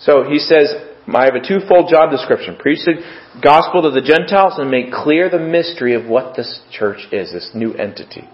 So 0.00 0.24
he 0.24 0.38
says, 0.38 0.89
I 1.08 1.24
have 1.24 1.34
a 1.34 1.46
twofold 1.46 1.90
job 1.90 2.10
description. 2.10 2.56
Preach 2.56 2.80
the 2.84 3.02
gospel 3.42 3.82
to 3.82 3.90
the 3.90 4.02
Gentiles 4.02 4.54
and 4.58 4.70
make 4.70 4.92
clear 4.92 5.28
the 5.28 5.38
mystery 5.38 5.94
of 5.94 6.06
what 6.06 6.36
this 6.36 6.60
church 6.70 7.06
is, 7.10 7.32
this 7.32 7.50
new 7.54 7.74
entity. 7.74 8.28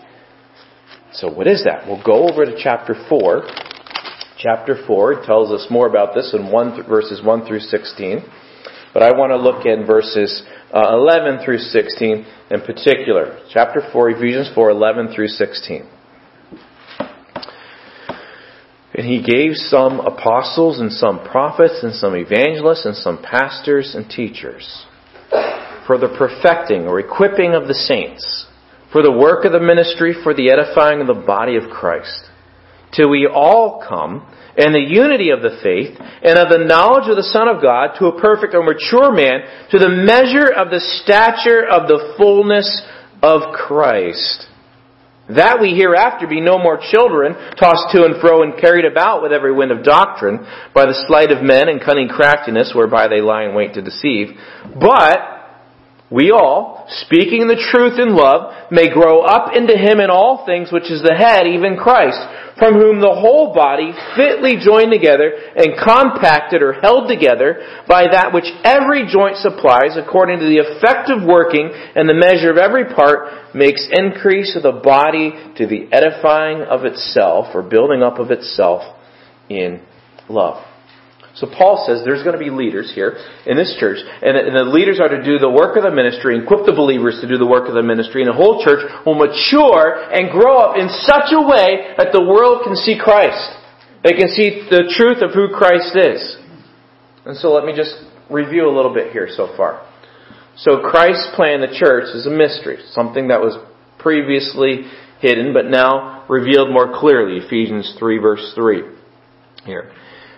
So 1.12 1.32
what 1.32 1.46
is 1.46 1.64
that? 1.64 1.87
We'll 1.87 2.02
go 2.02 2.28
over 2.28 2.44
to 2.44 2.56
chapter 2.62 2.94
4. 3.08 3.46
Chapter 4.38 4.76
4 4.87 5.25
tells 5.25 5.50
us 5.50 5.66
more 5.70 5.88
about 5.88 6.14
this 6.14 6.35
in 6.35 6.52
one, 6.52 6.76
verses 6.87 7.25
1 7.25 7.46
through 7.46 7.61
16. 7.61 8.18
But 8.92 9.02
I 9.02 9.16
want 9.16 9.30
to 9.30 9.37
look 9.37 9.64
in 9.64 9.87
verses 9.87 10.42
uh, 10.75 10.92
11 10.92 11.44
through 11.44 11.58
16 11.58 12.26
in 12.50 12.61
particular. 12.61 13.38
Chapter 13.50 13.80
4, 13.92 14.11
Ephesians 14.11 14.50
4, 14.54 14.70
11 14.70 15.14
through 15.14 15.28
16. 15.28 15.88
And 18.97 19.05
he 19.07 19.23
gave 19.23 19.57
some 19.57 20.00
apostles 20.00 20.81
and 20.81 20.91
some 20.91 21.23
prophets 21.23 21.81
and 21.83 21.95
some 21.95 22.17
evangelists 22.17 22.87
and 22.87 22.97
some 22.97 23.23
pastors 23.23 23.95
and 23.95 24.09
teachers 24.09 24.87
for 25.87 25.99
the 25.99 26.09
perfecting 26.19 26.87
or 26.87 26.99
equipping 26.99 27.55
of 27.55 27.69
the 27.69 27.75
saints, 27.75 28.47
for 28.91 29.03
the 29.03 29.12
work 29.12 29.45
of 29.45 29.53
the 29.53 29.61
ministry, 29.61 30.15
for 30.23 30.33
the 30.35 30.50
edifying 30.50 31.03
of 31.03 31.07
the 31.07 31.26
body 31.26 31.57
of 31.57 31.71
Christ, 31.71 32.25
till 32.93 33.11
we 33.11 33.29
all 33.31 33.85
come 33.87 34.26
in 34.57 34.73
the 34.73 34.81
unity 34.81 35.29
of 35.29 35.43
the 35.43 35.61
faith 35.62 35.95
and 36.00 36.38
of 36.38 36.49
the 36.49 36.65
knowledge 36.65 37.09
of 37.09 37.17
the 37.17 37.31
Son 37.31 37.49
of 37.49 37.61
God 37.61 37.99
to 37.99 38.07
a 38.07 38.21
perfect 38.21 38.55
or 38.55 38.65
mature 38.65 39.12
man, 39.12 39.43
to 39.71 39.79
the 39.79 39.91
measure 39.91 40.50
of 40.50 40.71
the 40.71 40.81
stature 40.81 41.65
of 41.67 41.87
the 41.87 42.15
fullness 42.17 42.83
of 43.23 43.53
Christ 43.53 44.46
that 45.28 45.59
we 45.61 45.75
hereafter 45.75 46.26
be 46.26 46.40
no 46.40 46.59
more 46.59 46.78
children, 46.90 47.35
tossed 47.59 47.92
to 47.92 48.04
and 48.04 48.21
fro 48.21 48.42
and 48.42 48.61
carried 48.61 48.85
about 48.85 49.23
with 49.23 49.33
every 49.33 49.52
wind 49.52 49.73
of 49.73 49.83
doctrine, 49.83 50.38
by 50.75 50.87
the 50.87 51.04
sleight 51.06 51.30
of 51.30 51.42
men 51.42 51.68
and 51.68 51.80
cunning 51.80 52.09
craftiness 52.09 52.73
whereby 52.75 53.09
they 53.09 53.21
lie 53.21 53.45
in 53.45 53.54
wait 53.54 53.75
to 53.75 53.83
deceive. 53.83 54.28
But 54.78 55.36
we 56.10 56.30
all, 56.30 56.86
speaking 57.02 57.48
the 57.48 57.58
truth 57.58 57.98
in 57.98 58.14
love, 58.14 58.70
may 58.70 58.92
grow 58.92 59.22
up 59.22 59.56
into 59.56 59.75
Him 59.75 59.98
in 59.98 60.10
all 60.10 60.46
things 60.46 60.70
which 60.70 60.90
is 60.90 61.02
the 61.02 61.14
head, 61.14 61.46
even 61.46 61.76
Christ, 61.76 62.18
from 62.58 62.75
whom 62.75 63.00
the 63.00 63.18
whole 63.18 63.52
body, 63.52 63.90
fitly 64.14 64.54
joined 64.62 64.92
together 64.92 65.34
and 65.56 65.75
compacted 65.75 66.62
or 66.62 66.75
held 66.78 67.08
together 67.08 67.82
by 67.88 68.06
that 68.06 68.32
which 68.32 68.46
every 68.62 69.06
joint 69.10 69.36
supplies, 69.36 69.98
according 69.98 70.38
to 70.38 70.46
the 70.46 70.62
effective 70.62 71.26
working 71.26 71.70
and 71.75 72.08
the 72.08 72.14
measure 72.14 72.50
of 72.50 72.56
every 72.56 72.86
part, 72.94 73.54
makes 73.54 73.86
increase 73.90 74.54
of 74.54 74.62
the 74.62 74.78
body 74.78 75.34
to 75.58 75.66
the 75.66 75.90
edifying 75.90 76.62
of 76.62 76.84
itself, 76.84 77.54
or 77.54 77.62
building 77.62 78.02
up 78.02 78.18
of 78.18 78.30
itself 78.30 78.82
in 79.48 79.82
love. 80.28 80.62
So 81.37 81.47
Paul 81.47 81.85
says 81.85 82.00
there's 82.00 82.25
going 82.25 82.33
to 82.33 82.40
be 82.40 82.49
leaders 82.49 82.90
here 82.97 83.21
in 83.45 83.61
this 83.61 83.76
church, 83.78 84.00
and 84.00 84.57
the 84.57 84.64
leaders 84.64 85.00
are 85.00 85.12
to 85.12 85.21
do 85.21 85.37
the 85.37 85.52
work 85.52 85.76
of 85.76 85.85
the 85.85 85.93
ministry, 85.93 86.40
equip 86.40 86.64
the 86.64 86.73
believers 86.73 87.21
to 87.21 87.28
do 87.28 87.37
the 87.37 87.47
work 87.47 87.69
of 87.69 87.76
the 87.76 87.85
ministry, 87.85 88.25
and 88.25 88.33
the 88.33 88.37
whole 88.37 88.64
church 88.64 88.81
will 89.05 89.21
mature 89.21 90.00
and 90.09 90.33
grow 90.33 90.57
up 90.57 90.81
in 90.81 90.88
such 91.05 91.37
a 91.37 91.43
way 91.45 91.93
that 92.00 92.09
the 92.16 92.25
world 92.25 92.64
can 92.64 92.75
see 92.75 92.97
Christ. 92.97 93.52
They 94.00 94.16
can 94.16 94.33
see 94.33 94.64
the 94.73 94.88
truth 94.97 95.21
of 95.21 95.37
who 95.37 95.52
Christ 95.52 95.93
is. 95.93 96.40
And 97.28 97.37
so 97.37 97.52
let 97.52 97.69
me 97.69 97.76
just 97.76 97.93
review 98.31 98.64
a 98.69 98.73
little 98.73 98.95
bit 98.95 99.12
here 99.12 99.28
so 99.28 99.52
far. 99.57 99.85
So 100.57 100.81
Christ's 100.88 101.37
plan, 101.37 101.61
the 101.61 101.76
church, 101.76 102.16
is 102.16 102.25
a 102.25 102.31
mystery, 102.31 102.81
something 102.93 103.28
that 103.28 103.40
was 103.40 103.61
previously 103.99 104.88
hidden, 105.21 105.52
but 105.52 105.66
now 105.66 106.25
revealed 106.28 106.71
more 106.73 106.97
clearly. 106.99 107.45
Ephesians 107.45 107.95
3 107.99 108.19
verse 108.19 108.52
3 108.55 108.83
here. 109.64 109.93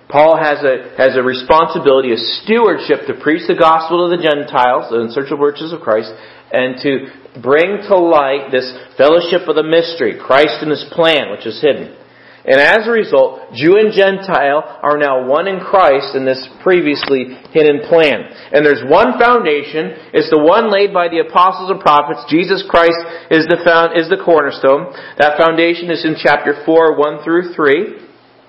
Paul 0.08 0.40
has 0.40 0.64
a, 0.64 0.96
has 0.96 1.16
a 1.16 1.22
responsibility, 1.22 2.12
a 2.12 2.20
stewardship 2.40 3.04
to 3.06 3.20
preach 3.20 3.44
the 3.44 3.54
gospel 3.54 4.08
to 4.08 4.16
the 4.16 4.22
Gentiles, 4.24 4.88
the 4.88 5.04
unsearchable 5.04 5.44
riches 5.44 5.72
of 5.72 5.84
Christ, 5.84 6.08
and 6.48 6.80
to 6.80 7.12
bring 7.44 7.84
to 7.92 7.96
light 7.96 8.48
this 8.48 8.72
fellowship 8.96 9.44
of 9.44 9.56
the 9.56 9.68
mystery, 9.68 10.16
Christ 10.16 10.64
and 10.64 10.72
His 10.72 10.88
plan, 10.96 11.28
which 11.30 11.44
is 11.44 11.60
hidden. 11.60 11.92
And 12.48 12.56
as 12.56 12.88
a 12.88 12.96
result, 12.96 13.52
Jew 13.52 13.76
and 13.76 13.92
Gentile 13.92 14.64
are 14.80 14.96
now 14.96 15.28
one 15.28 15.44
in 15.44 15.60
Christ 15.60 16.16
in 16.16 16.24
this 16.24 16.40
previously 16.64 17.36
hidden 17.52 17.84
plan. 17.84 18.24
And 18.24 18.64
there's 18.64 18.80
one 18.88 19.20
foundation. 19.20 19.92
It's 20.16 20.32
the 20.32 20.40
one 20.40 20.72
laid 20.72 20.96
by 20.96 21.12
the 21.12 21.20
apostles 21.20 21.68
and 21.68 21.76
prophets. 21.76 22.24
Jesus 22.32 22.64
Christ 22.64 22.96
is 23.28 23.44
the 23.52 23.60
found, 23.60 24.00
is 24.00 24.08
the 24.08 24.16
cornerstone. 24.16 24.88
That 25.20 25.36
foundation 25.36 25.92
is 25.92 26.08
in 26.08 26.16
chapter 26.16 26.64
4, 26.64 26.96
1 26.96 27.20
through 27.20 27.52
3. 27.52 28.07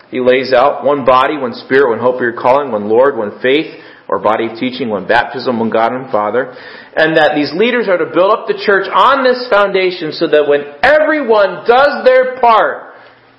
He 0.10 0.20
lays 0.20 0.54
out 0.54 0.84
one 0.84 1.06
body, 1.06 1.38
one 1.38 1.54
spirit, 1.54 1.90
one 1.90 2.00
hope 2.00 2.16
of 2.16 2.22
your 2.22 2.34
calling, 2.34 2.72
one 2.72 2.90
Lord, 2.90 3.16
one 3.16 3.40
faith, 3.42 3.80
or 4.08 4.18
body 4.18 4.48
of 4.48 4.58
teaching, 4.58 4.90
one 4.90 5.08
baptism, 5.08 5.60
one 5.60 5.70
God 5.70 5.94
and 5.94 6.12
Father. 6.12 6.50
And 6.96 7.16
that 7.18 7.34
these 7.36 7.54
leaders 7.54 7.88
are 7.88 7.98
to 7.98 8.10
build 8.12 8.34
up 8.34 8.48
the 8.48 8.58
church 8.58 8.90
on 8.90 9.24
this 9.24 9.48
foundation 9.50 10.12
so 10.12 10.28
that 10.28 10.50
when 10.50 10.66
everyone 10.82 11.64
does 11.68 12.04
their 12.06 12.40
part, 12.40 12.96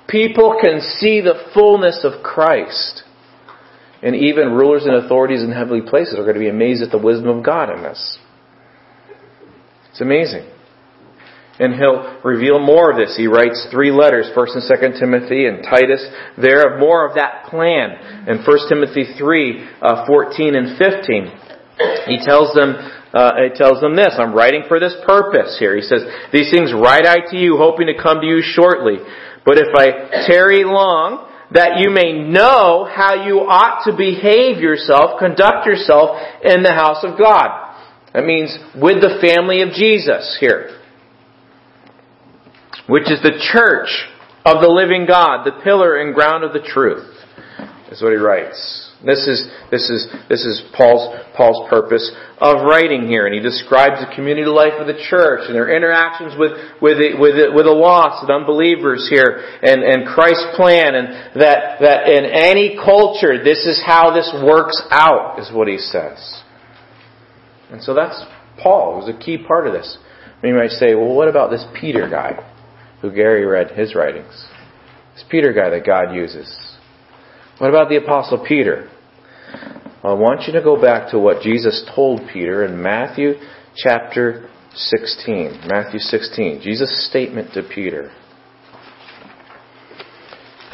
people 0.07 0.57
can 0.61 0.79
see 0.79 1.19
the 1.19 1.51
fullness 1.53 2.05
of 2.05 2.23
Christ. 2.23 3.03
And 4.01 4.15
even 4.15 4.53
rulers 4.53 4.85
and 4.85 4.95
authorities 4.95 5.43
in 5.43 5.51
heavenly 5.51 5.87
places 5.87 6.15
are 6.17 6.23
going 6.23 6.35
to 6.35 6.39
be 6.39 6.49
amazed 6.49 6.81
at 6.81 6.89
the 6.89 6.97
wisdom 6.97 7.27
of 7.27 7.43
God 7.43 7.69
in 7.69 7.83
this. 7.83 8.17
It's 9.91 10.01
amazing 10.01 10.50
and 11.59 11.75
he'll 11.75 12.19
reveal 12.23 12.59
more 12.59 12.91
of 12.91 12.97
this. 12.97 13.15
He 13.17 13.27
writes 13.27 13.67
three 13.71 13.91
letters, 13.91 14.29
1st 14.35 14.55
and 14.55 14.63
2nd 14.65 14.99
Timothy 14.99 15.45
and 15.45 15.63
Titus, 15.63 16.03
there 16.37 16.73
of 16.73 16.79
more 16.79 17.07
of 17.07 17.15
that 17.15 17.45
plan. 17.49 18.25
In 18.27 18.43
1st 18.43 18.69
Timothy 18.69 19.05
3, 19.17 19.69
uh, 19.81 20.05
14 20.07 20.55
and 20.55 20.77
15, 20.77 21.31
he 22.07 22.17
tells 22.23 22.53
them, 22.53 22.75
uh, 23.13 23.31
he 23.43 23.57
tells 23.57 23.81
them 23.81 23.95
this, 23.95 24.15
I'm 24.17 24.33
writing 24.33 24.63
for 24.67 24.79
this 24.79 24.95
purpose 25.05 25.57
here. 25.59 25.75
He 25.75 25.81
says, 25.81 26.01
these 26.31 26.51
things 26.51 26.73
write 26.73 27.05
I 27.05 27.29
to 27.29 27.37
you, 27.37 27.57
hoping 27.57 27.87
to 27.87 28.01
come 28.01 28.21
to 28.21 28.27
you 28.27 28.41
shortly. 28.41 28.97
But 29.45 29.57
if 29.57 29.75
I 29.75 30.25
tarry 30.27 30.63
long, 30.63 31.27
that 31.51 31.79
you 31.79 31.89
may 31.89 32.13
know 32.13 32.87
how 32.89 33.25
you 33.27 33.41
ought 33.41 33.83
to 33.83 33.97
behave 33.97 34.61
yourself, 34.61 35.19
conduct 35.19 35.67
yourself 35.67 36.17
in 36.43 36.63
the 36.63 36.71
house 36.71 37.03
of 37.03 37.19
God. 37.19 37.75
That 38.13 38.23
means 38.23 38.57
with 38.75 39.01
the 39.01 39.19
family 39.21 39.61
of 39.61 39.69
Jesus 39.75 40.37
here 40.39 40.80
which 42.87 43.11
is 43.11 43.21
the 43.21 43.39
church 43.51 43.89
of 44.45 44.61
the 44.61 44.69
living 44.69 45.05
God, 45.05 45.45
the 45.45 45.61
pillar 45.63 46.01
and 46.01 46.13
ground 46.13 46.43
of 46.43 46.53
the 46.53 46.61
truth. 46.61 47.17
Is 47.91 48.01
what 48.01 48.13
he 48.13 48.17
writes. 48.17 48.89
This 49.05 49.27
is, 49.27 49.51
this 49.69 49.89
is, 49.89 50.07
this 50.29 50.45
is 50.45 50.63
Paul's, 50.73 51.11
Paul's 51.35 51.67
purpose 51.69 52.09
of 52.37 52.63
writing 52.63 53.05
here. 53.05 53.25
And 53.25 53.35
he 53.35 53.41
describes 53.41 53.99
the 53.99 54.15
community 54.15 54.47
life 54.47 54.79
of 54.79 54.87
the 54.87 54.95
church 55.09 55.41
and 55.47 55.55
their 55.55 55.75
interactions 55.75 56.39
with, 56.39 56.53
with, 56.81 56.97
the, 57.03 57.19
with, 57.19 57.35
the, 57.35 57.51
with 57.51 57.65
the 57.65 57.75
lost 57.75 58.23
and 58.23 58.31
unbelievers 58.31 59.09
here 59.09 59.43
and, 59.61 59.83
and 59.83 60.07
Christ's 60.07 60.55
plan 60.55 60.95
and 60.95 61.35
that, 61.41 61.81
that 61.81 62.07
in 62.07 62.23
any 62.23 62.79
culture, 62.79 63.43
this 63.43 63.65
is 63.65 63.83
how 63.85 64.15
this 64.15 64.31
works 64.39 64.81
out, 64.89 65.35
is 65.37 65.51
what 65.51 65.67
he 65.67 65.77
says. 65.77 66.43
And 67.71 67.83
so 67.83 67.93
that's 67.93 68.23
Paul, 68.63 69.01
who's 69.01 69.13
a 69.13 69.19
key 69.19 69.37
part 69.37 69.67
of 69.67 69.73
this. 69.73 69.97
You 70.43 70.53
might 70.53 70.71
say, 70.71 70.95
well, 70.95 71.13
what 71.13 71.27
about 71.27 71.51
this 71.51 71.65
Peter 71.79 72.09
guy? 72.09 72.39
Who 73.01 73.11
Gary 73.11 73.45
read 73.45 73.71
his 73.71 73.95
writings. 73.95 74.45
This 75.13 75.25
Peter 75.29 75.53
guy 75.53 75.69
that 75.69 75.85
God 75.85 76.13
uses. 76.13 76.77
What 77.57 77.69
about 77.69 77.89
the 77.89 77.97
Apostle 77.97 78.43
Peter? 78.47 78.89
I 80.03 80.13
want 80.13 80.47
you 80.47 80.53
to 80.53 80.63
go 80.63 80.81
back 80.81 81.11
to 81.11 81.19
what 81.19 81.43
Jesus 81.43 81.87
told 81.95 82.21
Peter 82.31 82.65
in 82.65 82.81
Matthew 82.81 83.33
chapter 83.75 84.49
16. 84.73 85.67
Matthew 85.67 85.99
16. 85.99 86.61
Jesus' 86.61 87.07
statement 87.09 87.53
to 87.53 87.61
Peter. 87.63 88.11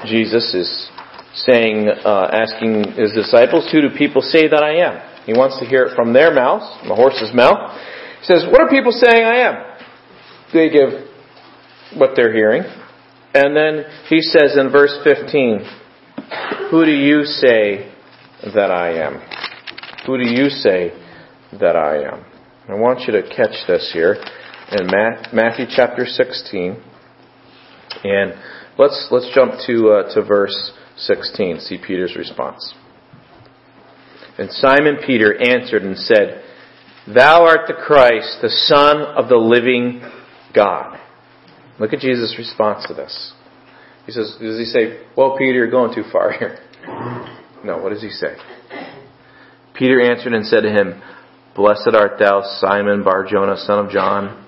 Jesus 0.05 0.53
is 0.53 0.89
saying, 1.33 1.89
uh, 1.89 2.29
asking 2.31 2.93
his 2.93 3.11
disciples, 3.13 3.67
Who 3.71 3.81
do 3.81 3.89
people 3.97 4.21
say 4.21 4.47
that 4.47 4.63
I 4.63 4.77
am? 4.77 5.25
He 5.25 5.33
wants 5.33 5.59
to 5.59 5.65
hear 5.65 5.83
it 5.83 5.95
from 5.95 6.13
their 6.13 6.33
mouths, 6.33 6.65
from 6.79 6.89
the 6.89 6.95
horse's 6.95 7.33
mouth. 7.33 7.77
He 8.21 8.25
says, 8.25 8.45
What 8.49 8.61
are 8.61 8.69
people 8.69 8.91
saying 8.91 9.25
I 9.25 9.37
am? 9.43 9.55
They 10.53 10.69
give 10.69 11.06
what 11.95 12.11
they're 12.15 12.33
hearing. 12.33 12.63
And 13.33 13.55
then 13.55 13.85
he 14.09 14.21
says 14.21 14.57
in 14.57 14.71
verse 14.71 14.97
15, 15.03 15.59
Who 16.71 16.85
do 16.85 16.91
you 16.91 17.23
say 17.23 17.91
that 18.43 18.71
I 18.71 18.93
am? 19.05 19.21
Who 20.05 20.17
do 20.17 20.27
you 20.27 20.49
say 20.49 20.91
that 21.59 21.75
I 21.75 22.03
am? 22.03 22.25
I 22.69 22.75
want 22.75 23.01
you 23.01 23.13
to 23.13 23.23
catch 23.23 23.67
this 23.67 23.91
here 23.93 24.15
in 24.71 24.87
Matthew 25.33 25.65
chapter 25.69 26.05
16. 26.05 26.81
And 28.03 28.33
let's, 28.77 29.07
let's 29.11 29.29
jump 29.33 29.53
to, 29.67 29.89
uh, 29.89 30.13
to 30.13 30.23
verse 30.23 30.73
16, 30.97 31.59
see 31.59 31.77
Peter's 31.77 32.15
response. 32.15 32.73
And 34.37 34.51
Simon 34.51 34.97
Peter 35.05 35.35
answered 35.41 35.83
and 35.83 35.97
said, 35.97 36.43
Thou 37.13 37.43
art 37.45 37.67
the 37.67 37.73
Christ, 37.73 38.39
the 38.41 38.49
Son 38.49 39.01
of 39.01 39.29
the 39.29 39.37
living 39.37 40.01
God. 40.53 40.99
Look 41.79 41.93
at 41.93 41.99
Jesus' 41.99 42.35
response 42.37 42.85
to 42.87 42.93
this. 42.93 43.33
He 44.05 44.11
says, 44.11 44.37
does 44.39 44.57
he 44.57 44.65
say, 44.65 45.05
well, 45.15 45.37
Peter, 45.37 45.53
you're 45.53 45.69
going 45.69 45.93
too 45.93 46.03
far 46.11 46.31
here? 46.31 46.59
No, 47.63 47.77
what 47.77 47.89
does 47.89 48.01
he 48.01 48.09
say? 48.09 48.35
Peter 49.73 50.01
answered 50.01 50.33
and 50.33 50.45
said 50.45 50.61
to 50.61 50.69
him, 50.69 51.01
Blessed 51.55 51.89
art 51.93 52.19
thou, 52.19 52.41
Simon 52.59 53.03
Barjona, 53.03 53.57
son 53.57 53.85
of 53.85 53.91
John. 53.91 54.46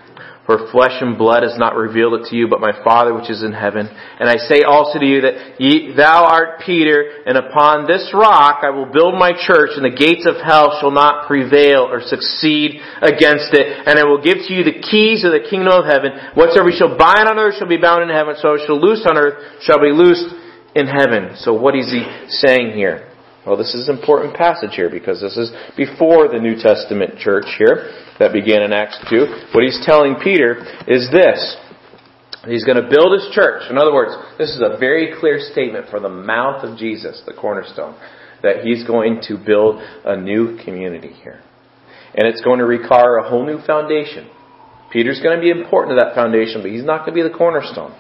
For 0.50 0.66
flesh 0.74 0.98
and 0.98 1.14
blood 1.14 1.44
has 1.46 1.62
not 1.62 1.78
revealed 1.78 2.18
it 2.18 2.34
to 2.34 2.36
you, 2.36 2.50
but 2.50 2.58
my 2.58 2.74
Father 2.82 3.14
which 3.14 3.30
is 3.30 3.46
in 3.46 3.54
heaven. 3.54 3.86
And 3.86 4.26
I 4.26 4.38
say 4.50 4.66
also 4.66 4.98
to 4.98 5.06
you 5.06 5.22
that 5.22 5.62
ye, 5.62 5.94
thou 5.94 6.26
art 6.26 6.66
Peter, 6.66 7.22
and 7.28 7.38
upon 7.38 7.86
this 7.86 8.10
rock 8.18 8.66
I 8.66 8.74
will 8.74 8.90
build 8.90 9.14
my 9.14 9.30
church, 9.30 9.78
and 9.78 9.86
the 9.86 9.94
gates 9.94 10.26
of 10.26 10.42
hell 10.42 10.74
shall 10.82 10.90
not 10.90 11.28
prevail 11.28 11.86
or 11.86 12.02
succeed 12.02 12.82
against 12.98 13.54
it. 13.54 13.86
And 13.86 14.02
I 14.02 14.10
will 14.10 14.26
give 14.26 14.42
to 14.50 14.52
you 14.58 14.66
the 14.66 14.82
keys 14.82 15.22
of 15.22 15.38
the 15.38 15.46
kingdom 15.46 15.70
of 15.70 15.86
heaven. 15.86 16.18
Whatsoever 16.34 16.74
shall 16.74 16.98
bind 16.98 17.30
on 17.30 17.38
earth 17.38 17.62
shall 17.62 17.70
be 17.70 17.78
bound 17.78 18.02
in 18.02 18.10
heaven, 18.10 18.34
so 18.42 18.58
shall 18.58 18.82
loose 18.82 19.06
on 19.06 19.22
earth 19.22 19.62
shall 19.62 19.78
be 19.78 19.94
loosed 19.94 20.34
in 20.74 20.90
heaven. 20.90 21.38
So 21.38 21.54
what 21.54 21.78
is 21.78 21.94
he 21.94 22.02
saying 22.42 22.74
here? 22.74 23.09
Well, 23.46 23.56
this 23.56 23.74
is 23.74 23.88
an 23.88 23.98
important 23.98 24.36
passage 24.36 24.76
here 24.76 24.90
because 24.90 25.22
this 25.22 25.38
is 25.38 25.52
before 25.78 26.28
the 26.28 26.40
New 26.40 26.56
Testament 26.60 27.18
church 27.18 27.46
here 27.58 27.92
that 28.20 28.34
began 28.34 28.62
in 28.62 28.74
Acts 28.74 29.00
2. 29.10 29.54
What 29.54 29.64
he's 29.64 29.80
telling 29.86 30.16
Peter 30.22 30.60
is 30.88 31.10
this. 31.12 31.56
He's 32.46 32.64
going 32.64 32.82
to 32.82 32.90
build 32.90 33.14
his 33.14 33.28
church. 33.32 33.64
In 33.70 33.78
other 33.78 33.94
words, 33.94 34.12
this 34.38 34.50
is 34.50 34.62
a 34.62 34.78
very 34.78 35.16
clear 35.20 35.40
statement 35.40 35.90
from 35.90 36.04
the 36.04 36.10
mouth 36.10 36.64
of 36.64 36.78
Jesus, 36.78 37.22
the 37.26 37.34
cornerstone, 37.34 37.98
that 38.44 38.64
he's 38.64 38.86
going 38.86 39.22
to 39.28 39.38
build 39.38 39.82
a 40.06 40.16
new 40.16 40.58
community 40.64 41.14
here. 41.24 41.42
And 42.16 42.28
it's 42.28 42.42
going 42.42 42.60
to 42.60 42.66
require 42.66 43.18
a 43.18 43.30
whole 43.30 43.46
new 43.46 43.60
foundation. 43.66 44.30
Peter's 44.92 45.22
going 45.22 45.38
to 45.38 45.42
be 45.42 45.52
important 45.52 45.98
to 45.98 46.06
that 46.06 46.16
foundation, 46.16 46.62
but 46.62 46.72
he's 46.72 46.84
not 46.84 47.06
going 47.06 47.16
to 47.16 47.24
be 47.24 47.28
the 47.28 47.36
cornerstone. 47.36 47.96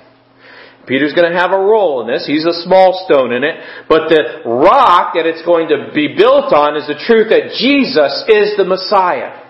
Peter's 0.87 1.13
going 1.13 1.31
to 1.31 1.37
have 1.37 1.51
a 1.51 1.59
role 1.59 2.01
in 2.01 2.07
this. 2.07 2.25
He's 2.25 2.45
a 2.45 2.63
small 2.63 3.05
stone 3.05 3.31
in 3.31 3.43
it. 3.43 3.55
But 3.87 4.09
the 4.09 4.41
rock 4.45 5.13
that 5.13 5.25
it's 5.25 5.45
going 5.45 5.69
to 5.69 5.91
be 5.93 6.15
built 6.15 6.53
on 6.53 6.75
is 6.75 6.87
the 6.87 6.97
truth 6.97 7.29
that 7.29 7.53
Jesus 7.59 8.25
is 8.27 8.57
the 8.57 8.65
Messiah. 8.65 9.49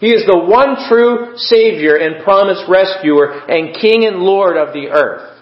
He 0.00 0.08
is 0.08 0.24
the 0.24 0.38
one 0.38 0.88
true 0.88 1.36
Savior 1.36 1.96
and 1.96 2.24
promised 2.24 2.64
rescuer 2.68 3.44
and 3.50 3.76
King 3.76 4.06
and 4.06 4.24
Lord 4.24 4.56
of 4.56 4.72
the 4.72 4.88
earth. 4.88 5.36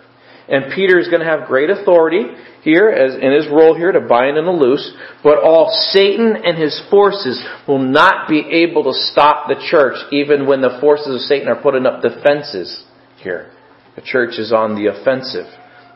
And 0.48 0.72
Peter 0.74 0.98
is 0.98 1.06
going 1.06 1.20
to 1.20 1.28
have 1.28 1.46
great 1.46 1.70
authority 1.70 2.24
here 2.62 2.88
as 2.88 3.14
in 3.14 3.32
his 3.32 3.46
role 3.46 3.76
here 3.76 3.92
to 3.92 4.00
bind 4.00 4.36
and 4.36 4.46
to 4.46 4.50
loose, 4.52 4.92
but 5.22 5.38
all 5.38 5.70
Satan 5.92 6.34
and 6.44 6.58
his 6.58 6.82
forces 6.90 7.40
will 7.68 7.78
not 7.78 8.28
be 8.28 8.40
able 8.66 8.82
to 8.84 8.92
stop 8.92 9.46
the 9.46 9.62
church 9.70 9.96
even 10.10 10.46
when 10.46 10.60
the 10.60 10.78
forces 10.80 11.14
of 11.14 11.20
Satan 11.20 11.48
are 11.48 11.62
putting 11.62 11.86
up 11.86 12.02
defenses 12.02 12.84
here. 13.18 13.52
The 13.98 14.04
church 14.04 14.38
is 14.38 14.52
on 14.52 14.76
the 14.76 14.92
offensive, 14.94 15.46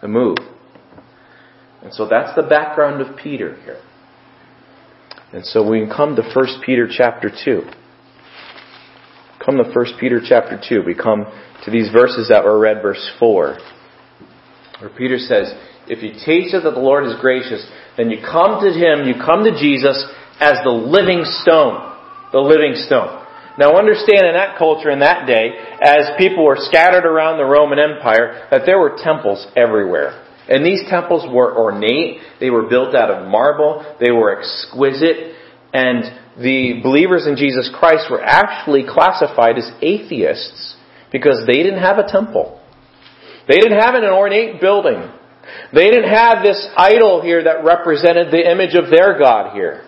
the 0.01 0.09
move. 0.09 0.38
And 1.85 1.95
so 1.95 2.09
that's 2.09 2.35
the 2.35 2.43
background 2.43 3.01
of 3.01 3.17
Peter 3.17 3.55
here. 3.62 3.81
And 5.33 5.47
so 5.47 5.62
we 5.62 5.87
come 5.87 6.17
to 6.17 6.23
1 6.23 6.62
Peter 6.67 6.88
chapter 6.91 7.31
2. 7.31 7.62
Come 9.47 9.57
to 9.59 9.71
1 9.73 9.87
Peter 10.01 10.21
chapter 10.21 10.61
2. 10.69 10.83
We 10.85 10.97
come 10.97 11.27
to 11.65 11.71
these 11.71 11.93
verses 11.93 12.29
that 12.29 12.43
were 12.43 12.59
read, 12.59 12.83
verse 12.83 13.09
4. 13.21 13.59
Where 14.81 14.91
Peter 14.99 15.19
says, 15.19 15.55
If 15.87 16.03
you 16.03 16.11
taste 16.27 16.55
that 16.55 16.69
the 16.69 16.81
Lord 16.81 17.07
is 17.07 17.15
gracious, 17.21 17.65
then 17.97 18.11
you 18.11 18.19
come 18.21 18.65
to 18.65 18.73
Him, 18.73 19.07
you 19.07 19.15
come 19.15 19.45
to 19.45 19.53
Jesus 19.53 20.05
as 20.41 20.55
the 20.65 20.73
living 20.73 21.23
stone. 21.25 21.97
The 22.33 22.41
living 22.41 22.75
stone. 22.75 23.22
Now 23.59 23.77
understand 23.77 24.27
in 24.27 24.35
that 24.35 24.57
culture 24.59 24.91
in 24.91 25.01
that 25.01 25.27
day, 25.27 25.53
as 25.83 26.17
people 26.19 26.45
were 26.45 26.57
scattered 26.59 27.05
around 27.05 27.37
the 27.37 27.45
Roman 27.45 27.79
Empire, 27.79 28.49
that 28.51 28.62
there 28.65 28.79
were 28.79 28.97
temples 29.03 29.47
everywhere. 29.57 30.27
And 30.49 30.65
these 30.65 30.83
temples 30.88 31.25
were 31.33 31.57
ornate, 31.57 32.21
they 32.41 32.51
were 32.51 32.69
built 32.69 32.95
out 32.95 33.11
of 33.11 33.29
marble, 33.29 33.85
they 34.01 34.11
were 34.11 34.38
exquisite, 34.38 35.37
and 35.73 36.05
the 36.43 36.81
believers 36.83 37.27
in 37.27 37.37
Jesus 37.37 37.71
Christ 37.79 38.11
were 38.11 38.23
actually 38.23 38.85
classified 38.88 39.59
as 39.59 39.71
atheists 39.81 40.77
because 41.12 41.45
they 41.47 41.62
didn't 41.62 41.81
have 41.81 41.99
a 41.99 42.11
temple. 42.11 42.61
They 43.49 43.57
didn't 43.57 43.79
have 43.79 43.95
an 43.95 44.05
ornate 44.05 44.61
building. 44.61 45.11
They 45.75 45.91
didn't 45.91 46.11
have 46.11 46.43
this 46.43 46.69
idol 46.77 47.21
here 47.23 47.45
that 47.45 47.65
represented 47.65 48.33
the 48.33 48.51
image 48.51 48.75
of 48.75 48.91
their 48.91 49.19
God 49.19 49.55
here. 49.55 49.85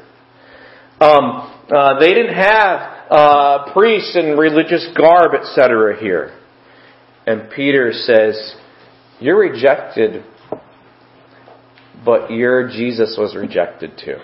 Um, 1.00 1.64
uh, 1.74 1.98
they 1.98 2.12
didn't 2.14 2.34
have 2.34 2.93
uh, 3.10 3.72
priests 3.72 4.16
in 4.16 4.36
religious 4.36 4.88
garb, 4.96 5.32
etc. 5.34 5.98
here. 6.00 6.38
And 7.26 7.50
Peter 7.50 7.92
says, 7.92 8.54
You're 9.20 9.38
rejected, 9.38 10.24
but 12.04 12.30
your 12.30 12.68
Jesus 12.68 13.16
was 13.18 13.34
rejected 13.36 14.00
too. 14.02 14.16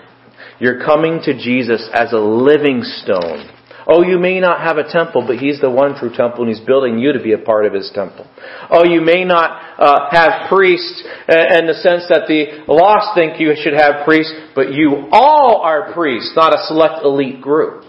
You're 0.59 0.83
coming 0.83 1.21
to 1.23 1.33
Jesus 1.33 1.87
as 1.93 2.13
a 2.13 2.19
living 2.19 2.83
stone. 2.83 3.49
Oh, 3.87 4.03
you 4.03 4.19
may 4.19 4.39
not 4.39 4.61
have 4.61 4.77
a 4.77 4.89
temple, 4.89 5.25
but 5.25 5.37
He's 5.37 5.59
the 5.59 5.69
one 5.69 5.95
true 5.95 6.13
temple 6.15 6.45
and 6.45 6.55
He's 6.55 6.65
building 6.65 6.99
you 6.99 7.13
to 7.13 7.21
be 7.21 7.33
a 7.33 7.37
part 7.39 7.65
of 7.65 7.73
His 7.73 7.91
temple. 7.93 8.29
Oh, 8.69 8.85
you 8.85 9.01
may 9.01 9.25
not 9.25 9.79
uh, 9.79 10.09
have 10.11 10.49
priests 10.49 11.01
in 11.27 11.65
the 11.65 11.73
sense 11.81 12.05
that 12.09 12.27
the 12.27 12.63
lost 12.71 13.15
think 13.15 13.39
you 13.39 13.53
should 13.61 13.73
have 13.73 14.05
priests, 14.05 14.33
but 14.53 14.73
you 14.73 15.09
all 15.11 15.61
are 15.63 15.91
priests, 15.93 16.33
not 16.35 16.53
a 16.53 16.63
select 16.67 17.03
elite 17.03 17.41
group. 17.41 17.85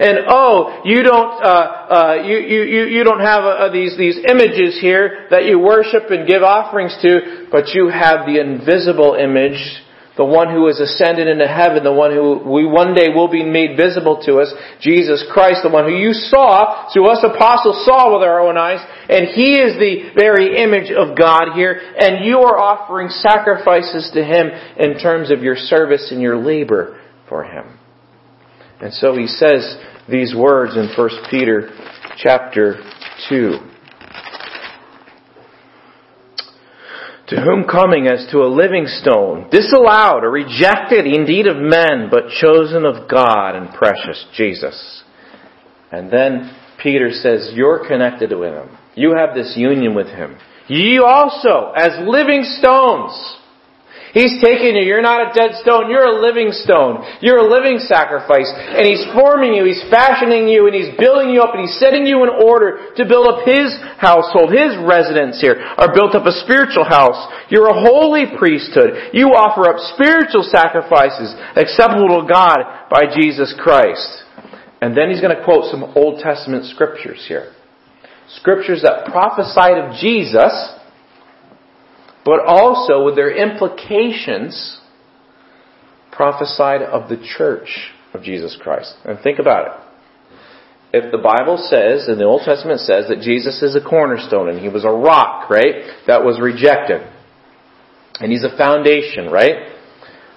And 0.00 0.18
oh, 0.28 0.82
you 0.84 1.02
don't, 1.02 1.42
uh, 1.42 1.46
uh, 1.46 2.14
you, 2.24 2.38
you, 2.38 2.84
you 2.86 3.04
don't 3.04 3.20
have 3.20 3.42
uh, 3.42 3.72
these, 3.72 3.98
these 3.98 4.16
images 4.28 4.78
here 4.80 5.26
that 5.30 5.44
you 5.44 5.58
worship 5.58 6.10
and 6.10 6.26
give 6.26 6.42
offerings 6.42 6.96
to, 7.02 7.48
but 7.50 7.68
you 7.74 7.88
have 7.88 8.26
the 8.26 8.40
invisible 8.40 9.14
image 9.14 9.58
the 10.18 10.24
one 10.24 10.52
who 10.52 10.66
has 10.66 10.80
ascended 10.80 11.28
into 11.28 11.46
heaven, 11.46 11.84
the 11.84 11.92
one 11.92 12.10
who 12.10 12.42
we 12.42 12.66
one 12.66 12.92
day 12.92 13.06
will 13.14 13.30
be 13.30 13.44
made 13.44 13.76
visible 13.76 14.20
to 14.26 14.38
us, 14.38 14.52
Jesus 14.80 15.24
Christ, 15.32 15.60
the 15.62 15.70
one 15.70 15.84
who 15.84 15.94
you 15.94 16.12
saw, 16.12 16.90
through 16.92 17.06
us 17.06 17.22
apostles 17.22 17.86
saw 17.86 18.12
with 18.12 18.26
our 18.26 18.40
own 18.40 18.58
eyes, 18.58 18.84
and 19.08 19.28
He 19.28 19.62
is 19.62 19.78
the 19.78 20.10
very 20.18 20.60
image 20.60 20.90
of 20.90 21.16
God 21.16 21.54
here, 21.54 21.80
and 21.96 22.26
you 22.26 22.40
are 22.40 22.58
offering 22.58 23.08
sacrifices 23.10 24.10
to 24.12 24.24
Him 24.24 24.50
in 24.76 24.98
terms 24.98 25.30
of 25.30 25.44
your 25.44 25.54
service 25.54 26.10
and 26.10 26.20
your 26.20 26.36
labor 26.36 27.00
for 27.28 27.44
Him. 27.44 27.78
And 28.80 28.92
so 28.92 29.16
He 29.16 29.26
says 29.26 29.76
these 30.08 30.34
words 30.34 30.76
in 30.76 30.88
1 30.96 31.10
Peter 31.30 31.70
chapter 32.16 32.76
2. 33.28 33.58
to 37.28 37.36
whom 37.42 37.64
coming 37.64 38.06
as 38.06 38.26
to 38.32 38.38
a 38.38 38.48
living 38.48 38.86
stone, 38.86 39.48
disallowed 39.50 40.24
or 40.24 40.30
rejected 40.30 41.06
indeed 41.06 41.46
of 41.46 41.56
men, 41.56 42.08
but 42.10 42.30
chosen 42.40 42.86
of 42.86 43.08
God 43.08 43.54
and 43.54 43.74
precious 43.74 44.26
Jesus. 44.34 45.04
And 45.92 46.10
then 46.10 46.56
Peter 46.82 47.10
says, 47.10 47.50
You're 47.54 47.86
connected 47.86 48.30
with 48.36 48.54
him. 48.54 48.78
You 48.94 49.14
have 49.14 49.34
this 49.34 49.54
union 49.56 49.94
with 49.94 50.06
him. 50.06 50.38
Ye 50.68 50.98
also, 50.98 51.72
as 51.76 51.98
living 52.06 52.44
stones, 52.44 53.12
He's 54.12 54.40
taking 54.40 54.76
you. 54.76 54.84
You're 54.84 55.04
not 55.04 55.28
a 55.28 55.34
dead 55.36 55.60
stone. 55.60 55.90
You're 55.90 56.08
a 56.08 56.20
living 56.20 56.48
stone. 56.52 57.04
You're 57.20 57.44
a 57.44 57.48
living 57.48 57.78
sacrifice. 57.78 58.48
And 58.48 58.86
He's 58.88 59.04
forming 59.12 59.52
you. 59.52 59.68
He's 59.68 59.84
fashioning 59.92 60.48
you 60.48 60.66
and 60.66 60.74
He's 60.74 60.92
building 60.96 61.28
you 61.30 61.44
up 61.44 61.52
and 61.52 61.68
He's 61.68 61.76
setting 61.76 62.06
you 62.06 62.24
in 62.24 62.32
order 62.32 62.94
to 62.96 63.02
build 63.04 63.28
up 63.28 63.44
His 63.44 63.74
household, 64.00 64.52
His 64.52 64.76
residence 64.80 65.40
here, 65.40 65.60
Or 65.76 65.92
built 65.92 66.16
up 66.16 66.24
a 66.24 66.32
spiritual 66.44 66.88
house. 66.88 67.20
You're 67.52 67.68
a 67.68 67.80
holy 67.84 68.24
priesthood. 68.38 69.12
You 69.12 69.36
offer 69.36 69.68
up 69.68 69.80
spiritual 69.96 70.48
sacrifices 70.48 71.36
acceptable 71.56 72.22
to 72.22 72.28
God 72.28 72.88
by 72.88 73.12
Jesus 73.12 73.52
Christ. 73.60 74.24
And 74.80 74.96
then 74.96 75.10
He's 75.10 75.20
going 75.20 75.36
to 75.36 75.44
quote 75.44 75.68
some 75.70 75.84
Old 75.96 76.20
Testament 76.20 76.64
scriptures 76.66 77.24
here. 77.26 77.52
Scriptures 78.40 78.82
that 78.84 79.08
prophesied 79.08 79.78
of 79.78 79.96
Jesus 79.96 80.52
but 82.28 82.44
also 82.44 83.02
with 83.04 83.16
their 83.16 83.34
implications 83.34 84.80
prophesied 86.12 86.82
of 86.82 87.08
the 87.08 87.16
church 87.38 87.90
of 88.12 88.22
Jesus 88.22 88.54
Christ. 88.60 88.96
And 89.06 89.18
think 89.20 89.38
about 89.38 89.66
it. 89.66 91.00
If 91.04 91.10
the 91.10 91.16
Bible 91.16 91.56
says, 91.56 92.06
and 92.06 92.20
the 92.20 92.26
Old 92.26 92.42
Testament 92.44 92.80
says, 92.80 93.08
that 93.08 93.22
Jesus 93.22 93.62
is 93.62 93.74
a 93.74 93.80
cornerstone 93.80 94.50
and 94.50 94.58
he 94.58 94.68
was 94.68 94.84
a 94.84 94.90
rock, 94.90 95.48
right, 95.48 95.88
that 96.06 96.22
was 96.22 96.38
rejected, 96.38 97.00
and 98.20 98.30
he's 98.30 98.44
a 98.44 98.54
foundation, 98.58 99.32
right, 99.32 99.72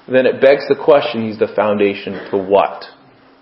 then 0.08 0.25
it 0.25 0.39
begs 0.39 0.63
the 0.69 0.82
question, 0.82 1.27
he's 1.27 1.39
the 1.39 1.51
foundation 1.54 2.13
to 2.32 2.38
what? 2.38 2.86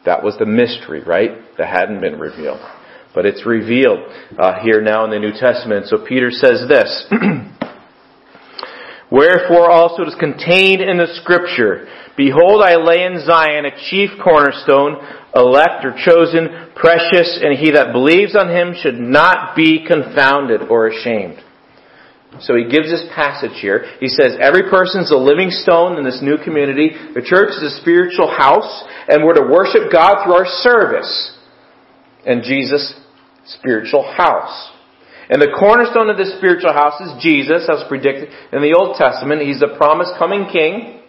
That 0.05 0.23
was 0.23 0.37
the 0.39 0.47
mystery, 0.47 1.03
right, 1.03 1.31
that 1.59 1.67
hadn't 1.67 2.01
been 2.01 2.17
revealed. 2.17 2.61
But 3.13 3.27
it's 3.27 3.45
revealed 3.45 3.99
uh, 4.39 4.59
here 4.63 4.81
now 4.81 5.05
in 5.05 5.11
the 5.11 5.19
New 5.19 5.33
Testament. 5.33 5.85
So 5.85 6.03
Peter 6.03 6.31
says 6.31 6.67
this. 6.67 7.05
Wherefore 9.11 9.71
also 9.71 10.03
it 10.03 10.07
is 10.07 10.15
contained 10.19 10.81
in 10.81 10.97
the 10.97 11.07
scripture, 11.21 11.87
Behold, 12.15 12.61
I 12.61 12.75
lay 12.75 13.03
in 13.03 13.23
Zion 13.25 13.65
a 13.65 13.71
chief 13.89 14.09
cornerstone, 14.21 14.97
elect 15.33 15.85
or 15.85 15.95
chosen, 15.95 16.69
precious, 16.75 17.39
and 17.41 17.57
he 17.57 17.71
that 17.71 17.93
believes 17.93 18.35
on 18.35 18.49
him 18.49 18.75
should 18.75 18.99
not 18.99 19.55
be 19.55 19.85
confounded 19.87 20.67
or 20.69 20.87
ashamed. 20.87 21.39
So 22.41 22.55
he 22.55 22.69
gives 22.69 22.91
this 22.91 23.07
passage 23.15 23.57
here. 23.61 23.85
He 23.99 24.07
says, 24.07 24.37
every 24.39 24.69
person's 24.69 25.11
a 25.11 25.17
living 25.17 25.49
stone 25.49 25.97
in 25.97 26.03
this 26.03 26.19
new 26.21 26.37
community. 26.37 26.91
The 27.15 27.25
church 27.25 27.49
is 27.57 27.63
a 27.63 27.81
spiritual 27.81 28.27
house, 28.27 28.83
and 29.07 29.23
we're 29.23 29.33
to 29.33 29.49
worship 29.49 29.91
God 29.91 30.23
through 30.23 30.35
our 30.35 30.45
service. 30.45 31.37
And 32.25 32.43
Jesus, 32.43 32.93
spiritual 33.45 34.03
house. 34.03 34.71
And 35.29 35.37
the 35.37 35.53
cornerstone 35.53 36.09
of 36.09 36.17
this 36.17 36.33
spiritual 36.41 36.73
house 36.73 36.97
is 37.01 37.21
Jesus, 37.21 37.69
as 37.69 37.85
predicted 37.85 38.33
in 38.51 38.65
the 38.65 38.73
Old 38.73 38.97
Testament. 38.97 39.45
He's 39.45 39.61
the 39.61 39.77
promised 39.77 40.17
coming 40.17 40.49
king. 40.49 40.99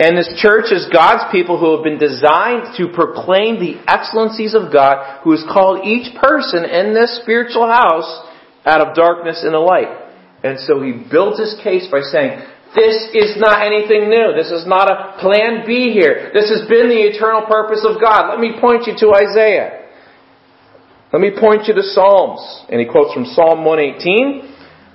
And 0.00 0.16
this 0.16 0.28
church 0.40 0.72
is 0.72 0.88
God's 0.92 1.28
people 1.32 1.60
who 1.60 1.76
have 1.76 1.84
been 1.84 2.00
designed 2.00 2.76
to 2.80 2.92
proclaim 2.92 3.60
the 3.60 3.80
excellencies 3.88 4.56
of 4.56 4.72
God, 4.72 5.20
who 5.24 5.32
has 5.32 5.44
called 5.48 5.84
each 5.84 6.16
person 6.16 6.64
in 6.64 6.92
this 6.92 7.20
spiritual 7.20 7.68
house 7.68 8.08
out 8.64 8.80
of 8.80 8.96
darkness 8.96 9.44
into 9.44 9.60
light. 9.60 9.88
And 10.44 10.60
so 10.60 10.80
he 10.80 10.92
built 10.92 11.40
his 11.40 11.56
case 11.64 11.88
by 11.92 12.00
saying, 12.00 12.40
this 12.76 13.08
is 13.16 13.40
not 13.40 13.64
anything 13.64 14.12
new. 14.12 14.36
This 14.36 14.52
is 14.52 14.68
not 14.68 14.88
a 14.88 15.16
plan 15.20 15.64
B 15.64 15.96
here. 15.96 16.28
This 16.32 16.52
has 16.52 16.68
been 16.68 16.92
the 16.92 17.08
eternal 17.08 17.48
purpose 17.48 17.80
of 17.88 18.00
God. 18.00 18.28
Let 18.28 18.40
me 18.40 18.60
point 18.60 18.84
you 18.84 18.92
to 19.00 19.16
Isaiah. 19.16 19.85
Let 21.12 21.22
me 21.22 21.30
point 21.38 21.66
you 21.66 21.74
to 21.74 21.82
Psalms. 21.82 22.42
And 22.68 22.80
he 22.80 22.86
quotes 22.86 23.14
from 23.14 23.26
Psalm 23.26 23.64
118, 23.64 24.42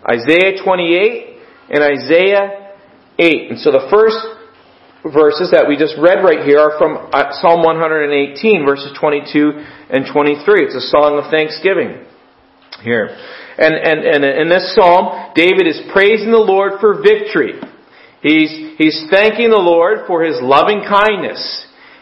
Isaiah 0.04 0.60
28, 0.64 1.38
and 1.72 1.84
Isaiah 1.84 2.76
8. 3.18 3.52
And 3.52 3.60
so 3.60 3.72
the 3.72 3.88
first 3.88 4.20
verses 5.08 5.50
that 5.56 5.66
we 5.68 5.78
just 5.78 5.96
read 5.98 6.20
right 6.20 6.44
here 6.46 6.60
are 6.60 6.78
from 6.78 7.10
uh, 7.16 7.32
Psalm 7.40 7.64
118, 7.64 8.66
verses 8.66 8.92
22 9.00 9.64
and 9.90 10.06
23. 10.12 10.68
It's 10.68 10.76
a 10.76 10.88
song 10.92 11.16
of 11.18 11.32
thanksgiving 11.32 12.06
here. 12.84 13.16
And, 13.58 13.74
and, 13.74 14.00
and 14.04 14.22
in 14.26 14.50
this 14.50 14.76
psalm, 14.76 15.32
David 15.34 15.66
is 15.66 15.80
praising 15.94 16.32
the 16.32 16.44
Lord 16.44 16.80
for 16.80 17.02
victory. 17.02 17.56
He's, 18.22 18.78
he's 18.78 19.08
thanking 19.10 19.50
the 19.50 19.64
Lord 19.64 20.06
for 20.08 20.24
his 20.24 20.38
loving 20.42 20.84
kindness. 20.84 21.40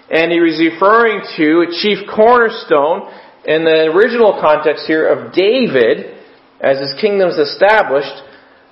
And 0.09 0.31
he 0.31 0.41
was 0.41 0.57
referring 0.57 1.21
to 1.37 1.69
a 1.69 1.69
chief 1.69 2.09
cornerstone 2.09 3.07
in 3.49 3.63
the 3.65 3.89
original 3.95 4.37
context 4.39 4.85
here 4.85 5.09
of 5.09 5.33
David 5.33 6.15
as 6.61 6.77
his 6.77 6.93
kingdom's 7.01 7.39
established, 7.39 8.21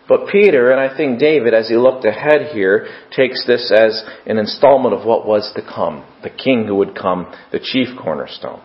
but 0.08 0.28
Peter, 0.32 0.70
and 0.70 0.80
I 0.80 0.96
think 0.96 1.20
David, 1.20 1.56
as 1.56 1.68
he 1.68 1.76
looked 1.76 2.06
ahead 2.06 2.54
here, 2.54 2.88
takes 3.12 3.44
this 3.48 3.74
as 3.76 4.06
an 4.28 4.38
installment 4.38 4.94
of 4.94 5.04
what 5.04 5.26
was 5.26 5.52
to 5.56 5.63
come, 5.63 6.06
the 6.22 6.30
king 6.30 6.66
who 6.68 6.76
would 6.76 6.96
come, 6.96 7.34
the 7.52 7.60
chief 7.60 7.88
cornerstone. 8.00 8.62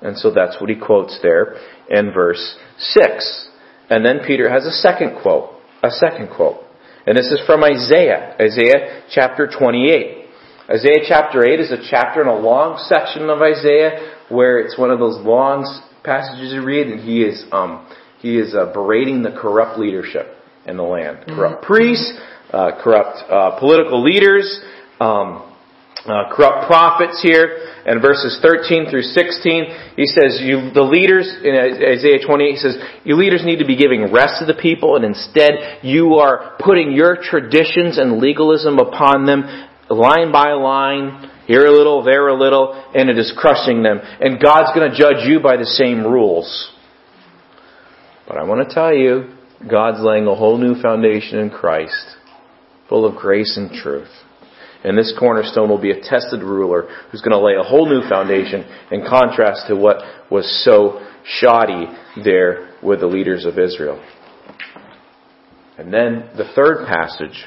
And 0.00 0.16
so 0.16 0.30
that's 0.30 0.58
what 0.58 0.70
he 0.70 0.76
quotes 0.76 1.18
there 1.22 1.54
in 1.90 2.12
verse 2.14 2.56
6. 2.78 3.48
And 3.90 4.02
then 4.02 4.20
Peter 4.26 4.48
has 4.48 4.64
a 4.64 4.72
second 4.72 5.20
quote, 5.20 5.50
a 5.82 5.90
second 5.90 6.30
quote. 6.34 6.64
And 7.06 7.16
this 7.16 7.30
is 7.30 7.42
from 7.44 7.62
Isaiah, 7.62 8.36
Isaiah 8.40 9.02
chapter 9.10 9.46
28. 9.46 10.16
Isaiah 10.70 11.04
chapter 11.06 11.44
8 11.44 11.60
is 11.60 11.72
a 11.72 11.84
chapter 11.90 12.22
in 12.22 12.28
a 12.28 12.38
long 12.38 12.82
section 12.88 13.28
of 13.28 13.42
Isaiah 13.42 14.16
where 14.30 14.58
it's 14.60 14.78
one 14.78 14.90
of 14.90 14.98
those 14.98 15.18
long 15.24 15.64
passages 16.04 16.52
you 16.52 16.64
read, 16.64 16.86
and 16.86 17.00
he 17.00 17.22
is 17.22 17.44
um, 17.52 17.86
he 18.20 18.38
is 18.38 18.54
uh, 18.54 18.72
berating 18.72 19.22
the 19.22 19.30
corrupt 19.30 19.78
leadership 19.78 20.26
in 20.66 20.76
the 20.76 20.82
land, 20.82 21.18
mm-hmm. 21.18 21.34
corrupt 21.34 21.64
priests, 21.64 22.18
uh, 22.52 22.72
corrupt 22.82 23.18
uh, 23.30 23.58
political 23.58 24.02
leaders, 24.02 24.60
um, 25.00 25.50
uh, 26.06 26.32
corrupt 26.34 26.66
prophets 26.66 27.20
here. 27.22 27.66
And 27.86 28.02
verses 28.02 28.38
13 28.42 28.90
through 28.90 29.02
16, 29.02 29.96
he 29.96 30.04
says, 30.06 30.38
you, 30.44 30.70
the 30.74 30.82
leaders, 30.82 31.26
in 31.42 31.56
Isaiah 31.56 32.20
28, 32.24 32.50
he 32.50 32.56
says, 32.56 32.76
you 33.04 33.16
leaders 33.16 33.40
need 33.42 33.58
to 33.58 33.64
be 33.64 33.74
giving 33.74 34.12
rest 34.12 34.36
to 34.40 34.44
the 34.44 34.54
people, 34.54 34.96
and 34.96 35.04
instead 35.04 35.80
you 35.82 36.16
are 36.16 36.56
putting 36.60 36.92
your 36.92 37.16
traditions 37.16 37.96
and 37.98 38.18
legalism 38.18 38.78
upon 38.78 39.24
them, 39.24 39.44
line 39.88 40.30
by 40.30 40.52
line, 40.52 41.30
here 41.50 41.66
a 41.66 41.72
little, 41.72 42.04
there 42.04 42.28
a 42.28 42.38
little, 42.38 42.80
and 42.94 43.10
it 43.10 43.18
is 43.18 43.34
crushing 43.36 43.82
them. 43.82 43.98
And 44.20 44.40
God's 44.40 44.70
going 44.72 44.88
to 44.88 44.96
judge 44.96 45.26
you 45.26 45.40
by 45.40 45.56
the 45.56 45.66
same 45.66 46.04
rules. 46.04 46.70
But 48.28 48.36
I 48.36 48.44
want 48.44 48.68
to 48.68 48.72
tell 48.72 48.94
you, 48.94 49.34
God's 49.68 49.98
laying 50.00 50.28
a 50.28 50.34
whole 50.36 50.58
new 50.58 50.80
foundation 50.80 51.40
in 51.40 51.50
Christ, 51.50 52.14
full 52.88 53.04
of 53.04 53.16
grace 53.16 53.56
and 53.56 53.72
truth. 53.72 54.10
And 54.84 54.96
this 54.96 55.12
cornerstone 55.18 55.68
will 55.68 55.82
be 55.82 55.90
a 55.90 56.00
tested 56.00 56.40
ruler 56.40 56.86
who's 57.10 57.20
going 57.20 57.32
to 57.32 57.44
lay 57.44 57.56
a 57.58 57.68
whole 57.68 57.88
new 57.88 58.08
foundation 58.08 58.64
in 58.92 59.04
contrast 59.04 59.66
to 59.66 59.74
what 59.74 59.96
was 60.30 60.46
so 60.64 61.04
shoddy 61.24 61.86
there 62.22 62.76
with 62.80 63.00
the 63.00 63.08
leaders 63.08 63.44
of 63.44 63.58
Israel. 63.58 64.00
And 65.76 65.92
then 65.92 66.30
the 66.36 66.48
third 66.54 66.86
passage 66.86 67.44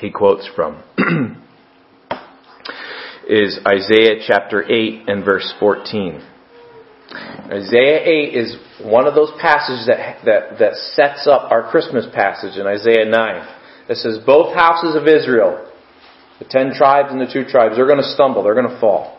he 0.00 0.10
quotes 0.10 0.50
from 0.56 0.82
is 3.28 3.58
Isaiah 3.66 4.22
chapter 4.26 4.62
8 4.62 5.08
and 5.08 5.24
verse 5.24 5.52
14. 5.58 6.22
Isaiah 7.50 8.00
8 8.04 8.34
is 8.34 8.56
one 8.82 9.06
of 9.06 9.14
those 9.14 9.32
passages 9.40 9.86
that, 9.86 10.24
that, 10.24 10.58
that 10.58 10.74
sets 10.74 11.26
up 11.26 11.50
our 11.50 11.70
Christmas 11.70 12.06
passage 12.12 12.58
in 12.58 12.66
Isaiah 12.66 13.08
9. 13.08 13.48
It 13.88 13.96
says, 13.96 14.18
Both 14.24 14.54
houses 14.54 14.96
of 14.96 15.06
Israel 15.06 15.66
the 16.38 16.44
ten 16.44 16.72
tribes 16.74 17.08
and 17.10 17.20
the 17.20 17.32
two 17.32 17.44
tribes, 17.48 17.76
they're 17.76 17.86
going 17.86 18.02
to 18.02 18.12
stumble, 18.12 18.42
they're 18.42 18.54
going 18.54 18.68
to 18.68 18.80
fall. 18.80 19.16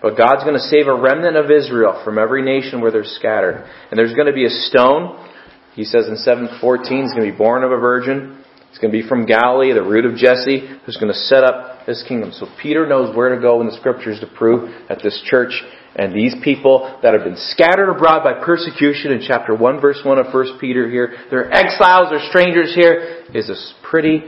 But 0.00 0.16
God's 0.16 0.44
going 0.44 0.56
to 0.56 0.68
save 0.68 0.86
a 0.86 0.94
remnant 0.94 1.36
of 1.36 1.50
Israel 1.50 2.00
from 2.04 2.18
every 2.18 2.42
nation 2.42 2.80
where 2.80 2.90
they're 2.90 3.04
scattered. 3.04 3.64
And 3.90 3.98
there's 3.98 4.14
going 4.14 4.26
to 4.26 4.32
be 4.32 4.44
a 4.44 4.50
stone. 4.50 5.28
He 5.74 5.84
says 5.84 6.06
in 6.08 6.16
714, 6.16 7.02
he's 7.02 7.12
going 7.12 7.26
to 7.26 7.32
be 7.32 7.36
born 7.36 7.64
of 7.64 7.72
a 7.72 7.78
virgin. 7.78 8.44
He's 8.70 8.78
going 8.78 8.92
to 8.92 9.02
be 9.02 9.08
from 9.08 9.26
Galilee, 9.26 9.72
the 9.72 9.82
root 9.82 10.04
of 10.04 10.16
Jesse, 10.16 10.68
who's 10.84 10.96
going 10.96 11.12
to 11.12 11.18
set 11.18 11.44
up 11.44 11.75
his 11.86 12.04
kingdom. 12.06 12.32
So 12.32 12.46
Peter 12.60 12.86
knows 12.86 13.16
where 13.16 13.34
to 13.34 13.40
go 13.40 13.60
in 13.60 13.68
the 13.68 13.76
scriptures 13.76 14.20
to 14.20 14.26
prove 14.26 14.70
that 14.88 15.00
this 15.02 15.22
church 15.24 15.62
and 15.94 16.12
these 16.12 16.34
people 16.42 16.98
that 17.02 17.14
have 17.14 17.24
been 17.24 17.36
scattered 17.36 17.90
abroad 17.90 18.22
by 18.22 18.44
persecution 18.44 19.12
in 19.12 19.22
chapter 19.26 19.54
1 19.54 19.80
verse 19.80 20.00
1 20.04 20.18
of 20.18 20.34
1 20.34 20.58
Peter 20.60 20.90
here, 20.90 21.14
they're 21.30 21.50
exiles, 21.52 22.08
they're 22.10 22.28
strangers 22.28 22.74
here, 22.74 23.24
is 23.32 23.48
a 23.48 23.56
pretty 23.88 24.22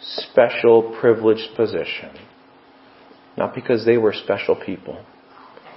special, 0.00 0.96
privileged 1.00 1.54
position. 1.56 2.10
Not 3.36 3.54
because 3.54 3.84
they 3.84 3.98
were 3.98 4.12
special 4.12 4.56
people, 4.56 5.04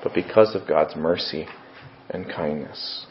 but 0.04 0.14
because 0.14 0.56
of 0.56 0.68
God's 0.68 0.96
mercy 0.96 1.48
and 2.10 2.26
kindness. 2.26 3.06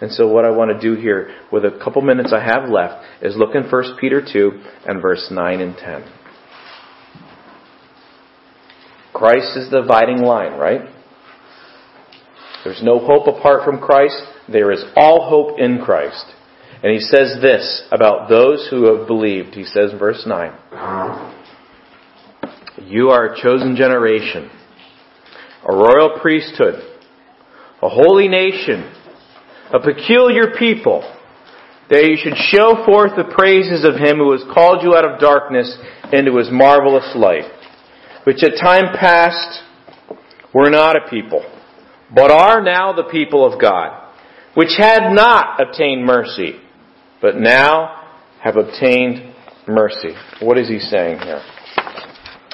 And 0.00 0.12
so 0.12 0.28
what 0.28 0.44
I 0.44 0.50
want 0.50 0.70
to 0.70 0.80
do 0.80 1.00
here 1.00 1.34
with 1.52 1.64
a 1.64 1.78
couple 1.82 2.02
minutes 2.02 2.32
I 2.32 2.42
have 2.42 2.68
left 2.68 3.04
is 3.22 3.36
look 3.36 3.54
in 3.54 3.64
1 3.64 3.96
Peter 4.00 4.22
2 4.24 4.62
and 4.86 5.02
verse 5.02 5.28
9 5.30 5.60
and 5.60 5.76
10. 5.76 6.04
Christ 9.12 9.56
is 9.56 9.70
the 9.70 9.82
dividing 9.82 10.22
line, 10.22 10.58
right? 10.58 10.82
There's 12.64 12.82
no 12.82 12.98
hope 12.98 13.26
apart 13.26 13.64
from 13.64 13.80
Christ. 13.80 14.20
There 14.50 14.72
is 14.72 14.84
all 14.96 15.28
hope 15.28 15.58
in 15.58 15.78
Christ. 15.78 16.24
And 16.82 16.92
he 16.92 17.00
says 17.00 17.38
this 17.40 17.86
about 17.90 18.28
those 18.28 18.68
who 18.70 18.94
have 18.94 19.06
believed. 19.06 19.54
He 19.54 19.64
says 19.64 19.92
in 19.92 19.98
verse 19.98 20.24
9, 20.26 20.52
You 22.84 23.08
are 23.08 23.32
a 23.32 23.42
chosen 23.42 23.74
generation, 23.74 24.50
a 25.68 25.72
royal 25.72 26.18
priesthood, 26.20 26.82
a 27.82 27.88
holy 27.88 28.28
nation, 28.28 28.92
a 29.72 29.80
peculiar 29.80 30.54
people, 30.58 31.02
that 31.90 32.04
you 32.04 32.16
should 32.16 32.36
show 32.36 32.84
forth 32.84 33.12
the 33.16 33.34
praises 33.34 33.84
of 33.84 33.94
him 33.96 34.18
who 34.18 34.32
has 34.32 34.44
called 34.52 34.82
you 34.82 34.94
out 34.94 35.04
of 35.04 35.18
darkness 35.18 35.76
into 36.12 36.36
his 36.36 36.48
marvelous 36.50 37.10
light, 37.16 37.50
which 38.28 38.42
at 38.42 38.60
time 38.60 38.94
past 38.94 39.62
were 40.52 40.68
not 40.68 40.96
a 40.96 41.08
people, 41.08 41.42
but 42.14 42.30
are 42.30 42.60
now 42.62 42.92
the 42.92 43.04
people 43.04 43.42
of 43.42 43.58
God, 43.58 44.12
which 44.52 44.74
had 44.76 45.14
not 45.14 45.58
obtained 45.58 46.04
mercy 46.04 46.60
but 47.22 47.36
now 47.36 48.02
have 48.42 48.56
obtained 48.56 49.34
mercy. 49.66 50.10
What 50.42 50.58
is 50.58 50.68
he 50.68 50.78
saying 50.78 51.20
here? 51.20 51.42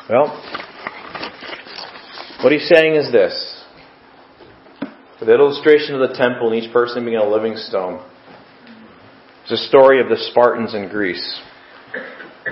Well, 0.08 0.28
what 2.44 2.52
he's 2.52 2.70
saying 2.72 2.94
is 2.94 3.10
this. 3.10 3.64
For 5.18 5.24
the 5.24 5.34
illustration 5.34 5.96
of 5.96 6.08
the 6.08 6.14
temple 6.14 6.52
and 6.52 6.62
each 6.62 6.72
person 6.72 7.04
being 7.04 7.16
a 7.16 7.28
living 7.28 7.56
stone, 7.56 8.00
it's 9.42 9.52
a 9.52 9.68
story 9.68 10.00
of 10.00 10.08
the 10.08 10.18
Spartans 10.30 10.72
in 10.72 10.88
Greece, 10.88 11.40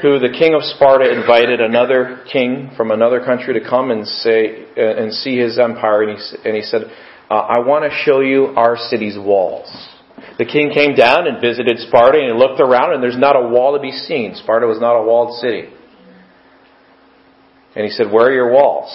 who 0.01 0.19
the 0.19 0.35
king 0.39 0.55
of 0.55 0.63
Sparta 0.63 1.13
invited 1.13 1.61
another 1.61 2.25
king 2.33 2.71
from 2.77 2.91
another 2.91 3.21
country 3.25 3.55
to 3.55 3.69
come 3.69 3.91
and 3.91 4.07
say 4.07 4.65
uh, 4.77 4.81
and 4.81 5.13
see 5.13 5.37
his 5.37 5.59
empire, 5.59 6.03
and 6.03 6.19
he, 6.19 6.49
and 6.49 6.57
he 6.57 6.63
said, 6.63 6.83
uh, 7.31 7.35
"I 7.35 7.59
want 7.61 7.85
to 7.85 7.91
show 8.05 8.21
you 8.21 8.55
our 8.57 8.77
city's 8.77 9.19
walls." 9.19 9.71
The 10.39 10.47
king 10.47 10.71
came 10.73 10.95
down 10.95 11.27
and 11.27 11.41
visited 11.41 11.79
Sparta 11.79 12.19
and 12.19 12.33
he 12.33 12.39
looked 12.39 12.61
around 12.61 12.95
and 12.95 13.03
there's 13.03 13.19
not 13.19 13.37
a 13.37 13.49
wall 13.49 13.77
to 13.77 13.83
be 13.83 13.93
seen. 13.93 14.35
Sparta 14.35 14.67
was 14.67 14.81
not 14.81 14.95
a 14.97 15.03
walled 15.03 15.39
city. 15.41 15.69
And 17.75 17.85
he 17.85 17.91
said, 17.91 18.11
Where 18.11 18.27
are 18.27 18.33
your 18.33 18.53
walls? 18.53 18.95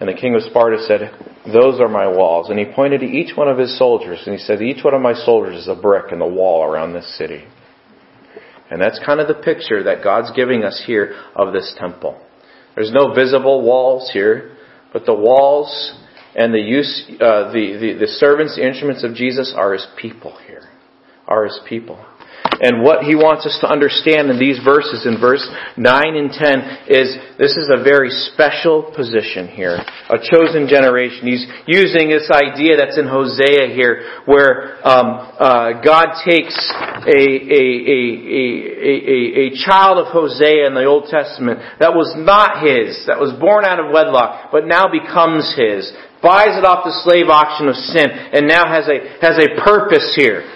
And 0.00 0.08
the 0.08 0.14
king 0.14 0.34
of 0.34 0.42
Sparta 0.42 0.82
said, 0.86 1.12
Those 1.46 1.80
are 1.80 1.88
my 1.88 2.06
walls. 2.08 2.50
And 2.50 2.58
he 2.58 2.64
pointed 2.64 3.00
to 3.00 3.06
each 3.06 3.36
one 3.36 3.48
of 3.48 3.58
his 3.58 3.76
soldiers 3.78 4.20
and 4.26 4.36
he 4.36 4.42
said, 4.42 4.62
Each 4.62 4.84
one 4.84 4.94
of 4.94 5.00
my 5.00 5.14
soldiers 5.14 5.56
is 5.56 5.68
a 5.68 5.74
brick 5.74 6.12
in 6.12 6.18
the 6.18 6.26
wall 6.26 6.64
around 6.64 6.92
this 6.92 7.16
city. 7.18 7.44
And 8.72 8.80
that's 8.80 8.98
kind 9.04 9.20
of 9.20 9.28
the 9.28 9.34
picture 9.34 9.82
that 9.82 10.02
God's 10.02 10.32
giving 10.34 10.64
us 10.64 10.82
here 10.86 11.14
of 11.36 11.52
this 11.52 11.76
temple. 11.78 12.18
There's 12.74 12.90
no 12.90 13.12
visible 13.12 13.60
walls 13.60 14.10
here, 14.10 14.56
but 14.94 15.04
the 15.04 15.12
walls 15.12 15.92
and 16.34 16.54
the 16.54 16.58
use, 16.58 17.04
uh, 17.20 17.52
the, 17.52 17.76
the, 17.78 17.98
the 18.00 18.06
servants, 18.06 18.56
the 18.56 18.66
instruments 18.66 19.04
of 19.04 19.14
Jesus 19.14 19.52
are 19.54 19.74
his 19.74 19.86
people 20.00 20.38
here. 20.46 20.62
Are 21.28 21.44
his 21.44 21.60
people. 21.68 22.02
And 22.60 22.82
what 22.82 23.04
he 23.04 23.16
wants 23.16 23.46
us 23.46 23.56
to 23.62 23.68
understand 23.68 24.30
in 24.30 24.38
these 24.38 24.60
verses, 24.62 25.06
in 25.06 25.18
verse 25.18 25.42
9 25.76 26.16
and 26.16 26.30
10, 26.30 26.92
is 26.92 27.16
this 27.38 27.56
is 27.56 27.72
a 27.72 27.82
very 27.82 28.10
special 28.30 28.92
position 28.94 29.48
here. 29.48 29.80
A 29.80 30.18
chosen 30.20 30.68
generation. 30.68 31.26
He's 31.26 31.46
using 31.66 32.12
this 32.12 32.30
idea 32.30 32.76
that's 32.76 32.98
in 32.98 33.08
Hosea 33.08 33.72
here, 33.74 34.22
where 34.26 34.78
um, 34.86 35.34
uh, 35.40 35.82
God 35.82 36.14
takes 36.22 36.54
a, 37.08 37.22
a, 37.50 37.64
a, 37.88 38.40
a, 39.42 39.56
child 39.64 39.98
of 39.98 40.12
Hosea 40.12 40.66
in 40.66 40.74
the 40.74 40.84
Old 40.84 41.08
Testament 41.10 41.58
that 41.80 41.94
was 41.94 42.14
not 42.16 42.62
his, 42.62 42.94
that 43.06 43.18
was 43.18 43.32
born 43.40 43.64
out 43.64 43.80
of 43.80 43.90
wedlock, 43.90 44.52
but 44.52 44.66
now 44.66 44.86
becomes 44.86 45.50
his, 45.56 45.90
buys 46.22 46.54
it 46.54 46.64
off 46.64 46.84
the 46.84 46.94
slave 47.02 47.26
auction 47.26 47.66
of 47.66 47.74
sin, 47.74 48.06
and 48.06 48.46
now 48.46 48.70
has 48.70 48.86
a, 48.86 49.18
has 49.18 49.34
a 49.40 49.58
purpose 49.64 50.14
here. 50.14 50.46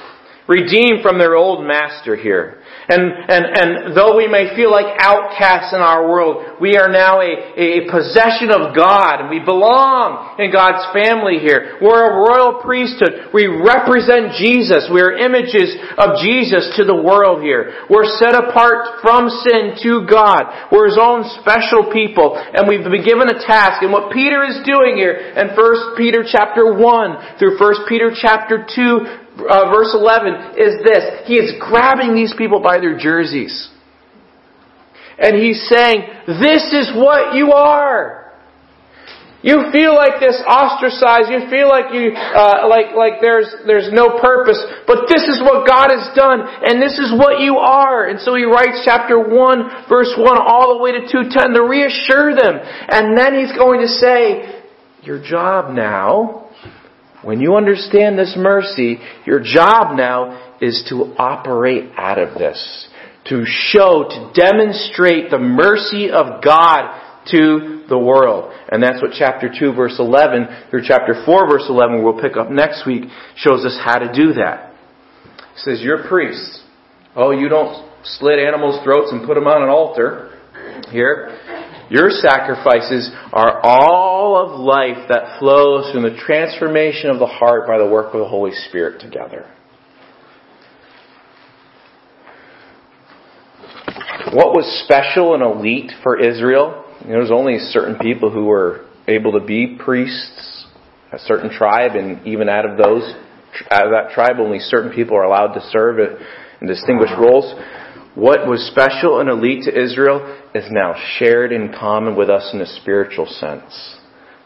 Redeemed 0.48 1.02
from 1.02 1.18
their 1.18 1.34
old 1.34 1.66
master 1.66 2.14
here. 2.14 2.62
And, 2.88 3.02
and, 3.02 3.44
and 3.50 3.96
though 3.98 4.14
we 4.14 4.30
may 4.30 4.54
feel 4.54 4.70
like 4.70 4.86
outcasts 5.02 5.74
in 5.74 5.82
our 5.82 6.06
world, 6.06 6.62
we 6.62 6.78
are 6.78 6.86
now 6.86 7.18
a, 7.18 7.34
a 7.58 7.90
possession 7.90 8.54
of 8.54 8.70
God 8.70 9.26
and 9.26 9.28
we 9.28 9.42
belong 9.42 10.38
in 10.38 10.54
God's 10.54 10.86
family 10.94 11.42
here. 11.42 11.82
We're 11.82 11.98
a 11.98 12.14
royal 12.22 12.62
priesthood. 12.62 13.34
We 13.34 13.50
represent 13.50 14.38
Jesus. 14.38 14.86
We 14.86 15.02
are 15.02 15.18
images 15.18 15.74
of 15.98 16.22
Jesus 16.22 16.78
to 16.78 16.86
the 16.86 16.94
world 16.94 17.42
here. 17.42 17.82
We're 17.90 18.06
set 18.22 18.38
apart 18.38 19.02
from 19.02 19.26
sin 19.42 19.74
to 19.82 20.06
God. 20.06 20.70
We're 20.70 20.86
His 20.86 21.00
own 21.02 21.26
special 21.42 21.90
people 21.90 22.38
and 22.38 22.70
we've 22.70 22.86
been 22.86 23.02
given 23.02 23.26
a 23.26 23.42
task. 23.42 23.82
And 23.82 23.90
what 23.90 24.14
Peter 24.14 24.46
is 24.46 24.62
doing 24.62 24.94
here 24.94 25.34
in 25.34 25.58
1 25.58 25.98
Peter 25.98 26.22
chapter 26.22 26.70
1 26.70 27.42
through 27.42 27.58
1 27.58 27.90
Peter 27.90 28.14
chapter 28.14 28.62
2 28.62 29.25
uh, 29.38 29.70
verse 29.70 29.92
11 29.92 30.56
is 30.56 30.80
this. 30.84 31.26
He 31.26 31.34
is 31.36 31.54
grabbing 31.60 32.14
these 32.14 32.34
people 32.36 32.60
by 32.62 32.78
their 32.78 32.98
jerseys. 32.98 33.70
And 35.18 35.36
he's 35.36 35.68
saying, 35.68 36.02
this 36.26 36.72
is 36.72 36.92
what 36.94 37.34
you 37.34 37.52
are. 37.52 38.26
You 39.42 39.70
feel 39.70 39.94
like 39.94 40.18
this 40.18 40.42
ostracized. 40.42 41.30
You 41.30 41.48
feel 41.48 41.68
like 41.68 41.94
you, 41.94 42.10
uh, 42.12 42.66
like, 42.68 42.96
like 42.96 43.20
there's, 43.20 43.46
there's 43.66 43.92
no 43.92 44.18
purpose. 44.18 44.58
But 44.86 45.06
this 45.08 45.22
is 45.22 45.40
what 45.40 45.68
God 45.68 45.88
has 45.94 46.10
done, 46.16 46.40
and 46.42 46.82
this 46.82 46.98
is 46.98 47.12
what 47.16 47.40
you 47.40 47.58
are. 47.58 48.08
And 48.08 48.18
so 48.18 48.34
he 48.34 48.44
writes 48.44 48.82
chapter 48.84 49.20
1, 49.20 49.88
verse 49.88 50.12
1, 50.18 50.36
all 50.36 50.76
the 50.76 50.82
way 50.82 50.92
to 50.92 51.00
210 51.06 51.54
to 51.54 51.62
reassure 51.62 52.34
them. 52.34 52.58
And 52.88 53.16
then 53.16 53.38
he's 53.38 53.52
going 53.52 53.80
to 53.82 53.88
say, 53.88 54.64
your 55.02 55.22
job 55.22 55.72
now 55.72 56.45
when 57.26 57.40
you 57.40 57.56
understand 57.56 58.16
this 58.16 58.34
mercy, 58.38 58.98
your 59.26 59.40
job 59.40 59.96
now 59.96 60.54
is 60.60 60.86
to 60.90 61.12
operate 61.18 61.90
out 61.96 62.18
of 62.20 62.38
this. 62.38 62.88
To 63.30 63.42
show, 63.44 64.04
to 64.08 64.30
demonstrate 64.32 65.30
the 65.30 65.38
mercy 65.40 66.08
of 66.08 66.40
God 66.40 67.02
to 67.32 67.84
the 67.88 67.98
world. 67.98 68.54
And 68.70 68.80
that's 68.80 69.02
what 69.02 69.10
chapter 69.18 69.48
2 69.48 69.72
verse 69.72 69.96
11 69.98 70.68
through 70.70 70.82
chapter 70.86 71.20
4 71.26 71.50
verse 71.50 71.64
11 71.68 72.04
we'll 72.04 72.20
pick 72.20 72.36
up 72.36 72.48
next 72.48 72.86
week 72.86 73.02
shows 73.34 73.64
us 73.64 73.76
how 73.84 73.98
to 73.98 74.12
do 74.12 74.34
that. 74.34 74.72
He 75.54 75.58
says, 75.62 75.80
you're 75.82 76.06
priests. 76.06 76.62
Oh, 77.16 77.32
you 77.32 77.48
don't 77.48 77.90
slit 78.04 78.38
animals' 78.38 78.78
throats 78.84 79.10
and 79.10 79.26
put 79.26 79.34
them 79.34 79.48
on 79.48 79.62
an 79.64 79.68
altar 79.68 80.38
here. 80.92 81.36
Your 81.88 82.10
sacrifices 82.10 83.10
are 83.32 83.60
all 83.62 84.36
of 84.36 84.60
life 84.60 85.08
that 85.08 85.38
flows 85.38 85.92
from 85.92 86.02
the 86.02 86.16
transformation 86.18 87.10
of 87.10 87.20
the 87.20 87.26
heart 87.26 87.66
by 87.66 87.78
the 87.78 87.86
work 87.86 88.12
of 88.12 88.20
the 88.20 88.28
Holy 88.28 88.50
Spirit 88.68 89.00
together. 89.00 89.46
What 94.32 94.52
was 94.52 94.82
special 94.84 95.34
and 95.34 95.42
elite 95.42 95.92
for 96.02 96.18
Israel? 96.18 96.84
There 97.06 97.20
was 97.20 97.30
only 97.30 97.58
certain 97.58 97.96
people 97.98 98.30
who 98.30 98.46
were 98.46 98.86
able 99.06 99.38
to 99.38 99.46
be 99.46 99.78
priests, 99.78 100.66
a 101.12 101.18
certain 101.20 101.50
tribe, 101.50 101.92
and 101.94 102.26
even 102.26 102.48
out 102.48 102.68
of 102.68 102.76
those, 102.76 103.14
out 103.70 103.86
of 103.86 103.92
that 103.92 104.10
tribe, 104.12 104.40
only 104.40 104.58
certain 104.58 104.90
people 104.92 105.16
are 105.16 105.22
allowed 105.22 105.54
to 105.54 105.60
serve 105.70 106.00
in 106.00 106.66
distinguished 106.66 107.14
roles. 107.16 107.54
What 108.16 108.48
was 108.48 108.66
special 108.72 109.20
and 109.20 109.28
elite 109.28 109.64
to 109.64 109.78
Israel 109.78 110.24
is 110.54 110.64
now 110.70 110.94
shared 111.18 111.52
in 111.52 111.68
common 111.78 112.16
with 112.16 112.30
us 112.30 112.48
in 112.54 112.62
a 112.62 112.80
spiritual 112.80 113.26
sense. 113.26 114.00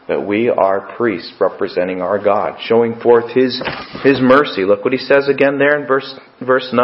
That 0.09 0.27
we 0.27 0.49
are 0.49 0.93
priests 0.97 1.31
representing 1.39 2.01
our 2.01 2.19
God, 2.21 2.59
showing 2.67 2.99
forth 2.99 3.31
His, 3.31 3.55
His 4.03 4.19
mercy. 4.19 4.65
Look 4.65 4.83
what 4.83 4.91
He 4.91 4.99
says 4.99 5.29
again 5.29 5.57
there 5.57 5.79
in 5.79 5.87
verse, 5.87 6.19
verse 6.45 6.67
9. 6.73 6.83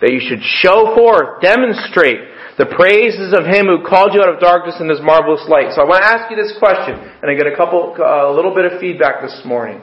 That 0.00 0.10
you 0.10 0.18
should 0.18 0.42
show 0.42 0.96
forth, 0.96 1.40
demonstrate 1.42 2.18
the 2.58 2.66
praises 2.74 3.30
of 3.30 3.46
Him 3.46 3.70
who 3.70 3.86
called 3.86 4.10
you 4.12 4.20
out 4.20 4.34
of 4.34 4.40
darkness 4.40 4.80
in 4.80 4.88
His 4.88 4.98
marvelous 4.98 5.46
light. 5.46 5.78
So 5.78 5.82
I 5.82 5.86
want 5.86 6.02
to 6.02 6.10
ask 6.10 6.26
you 6.26 6.34
this 6.36 6.58
question, 6.58 6.98
and 7.22 7.30
I 7.30 7.38
get 7.38 7.46
a 7.46 7.54
couple, 7.54 7.94
a 8.02 8.34
little 8.34 8.52
bit 8.52 8.66
of 8.66 8.80
feedback 8.80 9.22
this 9.22 9.42
morning 9.46 9.78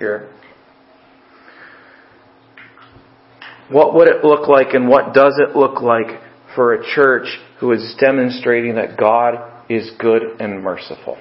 here. 0.00 0.34
What 3.70 3.94
would 3.94 4.08
it 4.08 4.24
look 4.24 4.48
like 4.48 4.74
and 4.74 4.88
what 4.88 5.14
does 5.14 5.38
it 5.38 5.56
look 5.56 5.80
like 5.80 6.20
for 6.54 6.74
a 6.74 6.84
church 6.94 7.26
who 7.60 7.72
is 7.72 7.94
demonstrating 7.98 8.74
that 8.74 8.98
God 8.98 9.34
is 9.68 9.90
good 9.98 10.22
and 10.40 10.62
merciful? 10.62 11.16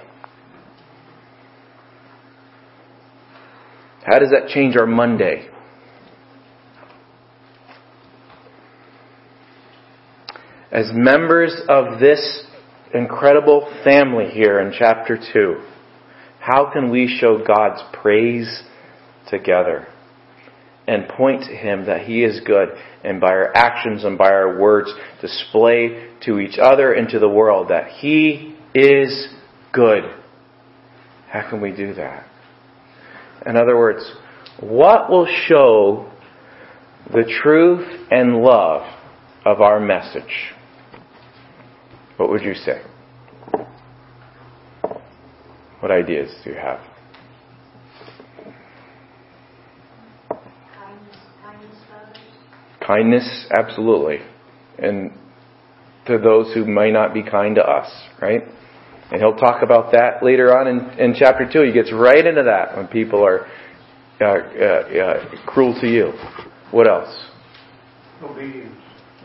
How 4.06 4.20
does 4.20 4.32
that 4.32 4.50
change 4.50 4.76
our 4.76 4.86
Monday? 4.86 5.48
As 10.70 10.90
members 10.92 11.56
of 11.70 12.00
this 12.00 12.44
incredible 12.94 13.72
family 13.84 14.30
here 14.32 14.60
in 14.60 14.74
chapter 14.78 15.18
2, 15.18 15.64
how 16.40 16.72
can 16.74 16.90
we 16.92 17.08
show 17.08 17.42
God's 17.46 17.82
praise 17.94 18.64
together? 19.30 19.88
And 20.88 21.08
point 21.08 21.44
to 21.44 21.56
Him 21.56 21.86
that 21.86 22.06
He 22.06 22.24
is 22.24 22.42
good, 22.46 22.70
and 23.04 23.22
by 23.22 23.30
our 23.30 23.56
actions 23.56 24.04
and 24.04 24.18
by 24.18 24.32
our 24.32 24.60
words 24.60 24.92
display 25.22 26.10
to 26.26 26.40
each 26.40 26.58
other 26.58 26.94
and 26.94 27.10
to 27.10 27.20
the 27.20 27.30
world 27.30 27.70
that 27.70 27.88
He 27.88 28.56
is 28.74 29.28
good. 29.72 30.04
How 31.30 31.50
can 31.50 31.62
we 31.62 31.72
do 31.72 31.94
that? 31.96 32.28
In 33.46 33.58
other 33.58 33.78
words, 33.78 34.10
what 34.60 35.10
will 35.10 35.28
show 35.48 36.12
the 37.12 37.24
truth 37.42 38.08
and 38.12 38.38
love 38.38 38.84
of 39.46 39.62
our 39.62 39.80
message? 39.80 40.54
What 42.18 42.30
would 42.30 42.44
you 42.44 42.54
say? 42.54 42.82
What 45.80 45.92
ideas 45.92 46.34
do 46.44 46.52
you 46.52 46.56
have? 46.56 46.80
Kindness, 52.86 53.46
absolutely. 53.56 54.20
And 54.78 55.12
to 56.08 56.18
those 56.18 56.54
who 56.54 56.66
may 56.66 56.92
not 56.92 57.14
be 57.14 57.24
kind 57.24 57.56
to 57.56 57.64
us, 57.64 57.90
right? 58.22 58.42
And 59.12 59.22
he'll 59.22 59.36
talk 59.36 59.64
about 59.64 59.92
that 59.92 60.24
later 60.24 60.58
on 60.58 60.68
in, 60.68 61.00
in 61.00 61.16
chapter 61.18 61.50
2. 61.52 61.64
He 61.64 61.72
gets 61.72 61.92
right 61.94 62.26
into 62.26 62.44
that 62.44 62.76
when 62.76 62.88
people 62.88 63.24
are 63.24 63.48
uh, 64.20 64.26
uh, 64.26 64.66
uh, 64.66 65.46
cruel 65.46 65.80
to 65.82 65.88
you. 65.88 66.14
What 66.72 66.88
else? 66.88 67.14
Obedience. 68.22 68.76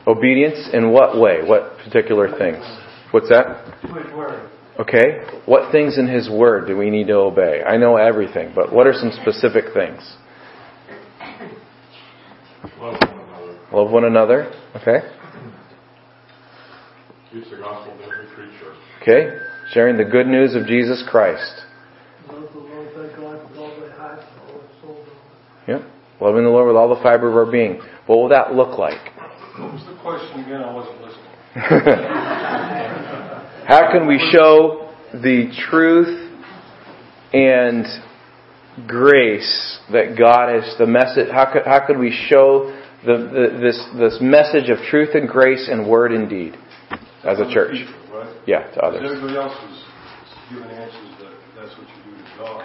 Obedience 0.06 0.68
in 0.72 0.90
what 0.90 1.18
way? 1.20 1.40
What 1.44 1.78
particular 1.78 2.28
things? 2.38 2.64
What's 3.10 3.28
that? 3.28 3.64
His 3.82 4.14
word. 4.14 4.50
Okay. 4.78 5.24
What 5.46 5.72
things 5.72 5.98
in 5.98 6.06
His 6.06 6.30
Word 6.30 6.66
do 6.66 6.76
we 6.76 6.90
need 6.90 7.08
to 7.08 7.14
obey? 7.14 7.62
I 7.66 7.76
know 7.76 7.96
everything, 7.96 8.52
but 8.54 8.72
what 8.72 8.86
are 8.86 8.92
some 8.92 9.10
specific 9.22 9.74
things? 9.74 10.16
Love 13.72 13.90
one 13.90 14.04
another. 14.04 14.50
Okay. 14.76 15.06
Teach 17.32 17.50
the 17.50 17.56
gospel 17.56 17.96
to 17.98 18.04
every 18.04 18.26
creature. 18.34 18.74
Okay. 19.02 19.38
Sharing 19.72 19.98
the 19.98 20.04
good 20.04 20.26
news 20.26 20.54
of 20.54 20.66
Jesus 20.66 21.04
Christ. 21.10 21.62
Love 22.28 22.48
the 22.54 22.58
Lord 22.60 22.88
thy 22.96 23.14
God 23.14 23.50
with 23.50 23.58
all 23.58 23.80
thy 23.80 23.90
heart, 23.94 24.20
all 24.50 24.60
thy 24.60 24.80
soul. 24.80 25.04
Yep. 25.68 25.82
Loving 26.20 26.44
the 26.44 26.50
Lord 26.50 26.66
with 26.68 26.76
all 26.76 26.88
the 26.94 27.02
fiber 27.02 27.28
of 27.28 27.36
our 27.36 27.50
being. 27.50 27.80
What 28.06 28.16
will 28.18 28.28
that 28.30 28.54
look 28.54 28.78
like? 28.78 29.12
What 29.58 29.74
was 29.74 29.84
the 29.86 29.96
question 30.00 30.40
again? 30.40 30.62
I 30.62 30.72
wasn't 30.72 31.02
listening. 31.02 31.24
How 33.68 33.92
can 33.92 34.06
we 34.06 34.18
show 34.32 34.94
the 35.12 35.52
truth 35.68 36.30
and 37.34 37.84
grace 38.86 39.78
that 39.92 40.16
God 40.18 40.48
has 40.48 40.74
the 40.78 40.86
message? 40.86 41.28
How 41.30 41.52
could, 41.52 41.66
how 41.66 41.86
could 41.86 41.98
we 41.98 42.10
show 42.28 42.72
the, 43.04 43.16
the, 43.16 43.58
this, 43.60 43.78
this 43.96 44.18
message 44.20 44.70
of 44.70 44.78
truth 44.90 45.14
and 45.14 45.28
grace 45.28 45.68
and 45.70 45.88
word 45.88 46.12
and 46.12 46.28
deed 46.28 46.56
as 47.24 47.38
a 47.38 47.52
church. 47.52 47.76
People, 47.76 48.18
right? 48.18 48.34
Yeah, 48.46 48.70
to 48.72 48.80
others. 48.80 49.02
Everybody 49.04 49.36
else 49.36 49.56
is 49.70 49.84
giving 50.50 50.70
answers 50.70 51.14
that 51.20 51.34
that's 51.56 51.74
what 51.78 51.86
you 51.88 52.10
do 52.10 52.16
to 52.16 52.24
God. 52.38 52.62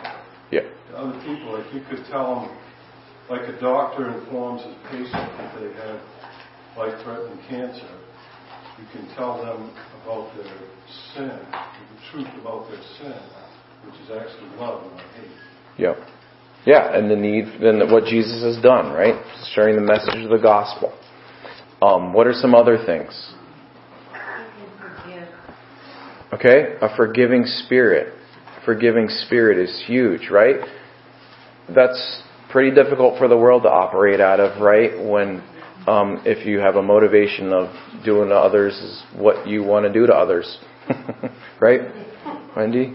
Yeah. 0.52 0.62
To 0.62 0.98
other 0.98 1.20
people, 1.22 1.58
like 1.58 1.74
you 1.74 1.82
could 1.90 2.06
tell 2.10 2.42
them, 2.42 2.58
like 3.30 3.48
a 3.48 3.60
doctor 3.60 4.10
informs 4.10 4.62
his 4.64 4.76
patient 4.92 5.12
that 5.14 5.56
they 5.60 5.72
have 5.86 6.02
life-threatening 6.78 7.40
cancer. 7.48 8.00
You 8.80 8.86
can 8.92 9.08
tell 9.16 9.38
them 9.38 9.72
about 10.04 10.36
their 10.36 10.52
sin, 11.14 11.30
the 11.30 12.00
truth 12.12 12.28
about 12.42 12.68
their 12.70 12.82
sin, 12.98 13.16
which 13.86 13.96
is 14.02 14.10
actually 14.10 14.50
love, 14.58 14.84
not 14.92 15.00
hate. 15.16 15.30
Yep. 15.78 15.98
Yeah, 16.66 16.98
and 16.98 17.12
the 17.12 17.16
need, 17.16 17.46
and 17.46 17.92
what 17.92 18.06
Jesus 18.06 18.42
has 18.44 18.62
done, 18.64 18.94
right? 18.94 19.16
Sharing 19.54 19.76
the 19.76 19.82
message 19.82 20.24
of 20.24 20.30
the 20.30 20.38
gospel. 20.38 20.98
Um, 21.82 22.14
what 22.14 22.26
are 22.26 22.34
some 22.34 22.56
other 22.56 22.78
things? 22.86 23.34
Okay, 26.34 26.78
a 26.82 26.96
forgiving 26.96 27.44
spirit. 27.46 28.14
Forgiving 28.66 29.08
spirit 29.10 29.58
is 29.60 29.84
huge, 29.86 30.30
right? 30.32 30.56
That's 31.74 32.24
pretty 32.50 32.74
difficult 32.74 33.18
for 33.18 33.28
the 33.28 33.38
world 33.38 33.64
to 33.64 33.70
operate 33.70 34.22
out 34.22 34.40
of, 34.40 34.62
right? 34.62 34.92
When, 34.98 35.44
um, 35.86 36.24
if 36.26 36.46
you 36.48 36.60
have 36.60 36.76
a 36.76 36.82
motivation 36.82 37.52
of 37.52 37.70
doing 38.06 38.30
to 38.30 38.36
others 38.36 38.74
is 38.74 39.04
what 39.16 39.48
you 39.48 39.64
want 39.64 39.86
to 39.86 39.92
do 39.92 40.08
to 40.08 40.14
others, 40.14 40.58
right? 41.60 41.82
Wendy? 42.56 42.94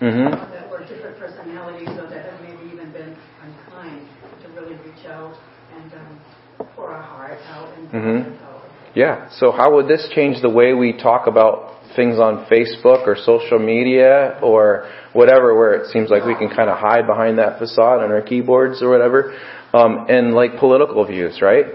Mm-hmm. 0.00 0.52
that 0.52 0.70
were 0.70 0.80
different 0.86 1.18
personalities 1.18 1.88
or 1.88 2.08
that 2.08 2.30
have 2.30 2.40
maybe 2.40 2.72
even 2.72 2.92
been 2.92 3.16
unkind 3.42 4.08
to 4.42 4.48
really 4.50 4.76
reach 4.86 5.06
out 5.06 5.34
and 5.74 5.92
um, 5.94 6.20
pour 6.74 6.90
our 6.90 7.02
heart 7.02 7.38
out 7.48 7.76
and 7.78 7.88
mm-hmm. 7.88 8.44
out. 8.44 8.62
Yeah. 8.94 9.28
So 9.38 9.52
how 9.52 9.74
would 9.74 9.88
this 9.88 10.08
change 10.14 10.42
the 10.42 10.50
way 10.50 10.74
we 10.74 10.92
talk 10.92 11.26
about 11.26 11.78
things 11.96 12.18
on 12.18 12.46
Facebook 12.46 13.06
or 13.06 13.16
social 13.16 13.58
media 13.58 14.38
or 14.42 14.88
whatever, 15.12 15.54
where 15.56 15.74
it 15.74 15.90
seems 15.92 16.10
like 16.10 16.24
we 16.24 16.34
can 16.34 16.48
kind 16.48 16.70
of 16.70 16.78
hide 16.78 17.06
behind 17.06 17.38
that 17.38 17.58
facade 17.58 18.02
on 18.02 18.10
our 18.10 18.22
keyboards 18.22 18.82
or 18.82 18.90
whatever, 18.90 19.36
um, 19.72 20.06
and 20.08 20.34
like 20.34 20.58
political 20.58 21.04
views, 21.04 21.40
right? 21.42 21.66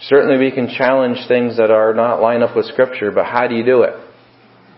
Certainly, 0.00 0.38
we 0.38 0.52
can 0.52 0.68
challenge 0.68 1.18
things 1.26 1.56
that 1.56 1.70
are 1.70 1.94
not 1.94 2.20
line 2.20 2.42
up 2.42 2.54
with 2.54 2.66
Scripture, 2.66 3.10
but 3.10 3.24
how 3.24 3.48
do 3.48 3.54
you 3.54 3.64
do 3.64 3.82
it? 3.82 3.94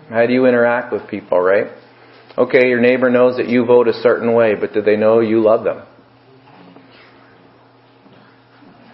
How 0.09 0.27
do 0.27 0.33
you 0.33 0.47
interact 0.47 0.92
with 0.92 1.06
people, 1.09 1.38
right? 1.38 1.67
Okay, 2.37 2.69
your 2.69 2.81
neighbor 2.81 3.11
knows 3.11 3.37
that 3.37 3.48
you 3.48 3.65
vote 3.65 3.88
a 3.88 3.92
certain 3.92 4.33
way, 4.33 4.54
but 4.54 4.73
do 4.73 4.81
they 4.81 4.96
know 4.96 5.21
you 5.21 5.42
love 5.42 5.65
them? 5.65 5.85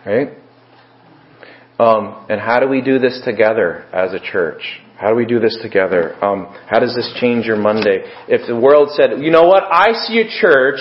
Right? 0.04 0.28
Um, 1.78 2.26
and 2.28 2.40
how 2.40 2.60
do 2.60 2.68
we 2.68 2.80
do 2.80 2.98
this 2.98 3.20
together 3.24 3.84
as 3.92 4.12
a 4.12 4.20
church? 4.20 4.62
How 4.96 5.10
do 5.10 5.16
we 5.16 5.24
do 5.24 5.40
this 5.40 5.58
together? 5.62 6.14
Um, 6.24 6.46
how 6.68 6.78
does 6.78 6.94
this 6.94 7.12
change 7.20 7.46
your 7.46 7.56
Monday? 7.56 8.04
If 8.28 8.46
the 8.46 8.58
world 8.58 8.90
said, 8.94 9.20
you 9.20 9.30
know 9.30 9.46
what, 9.46 9.64
I 9.64 9.92
see 10.06 10.20
a 10.20 10.40
church 10.40 10.80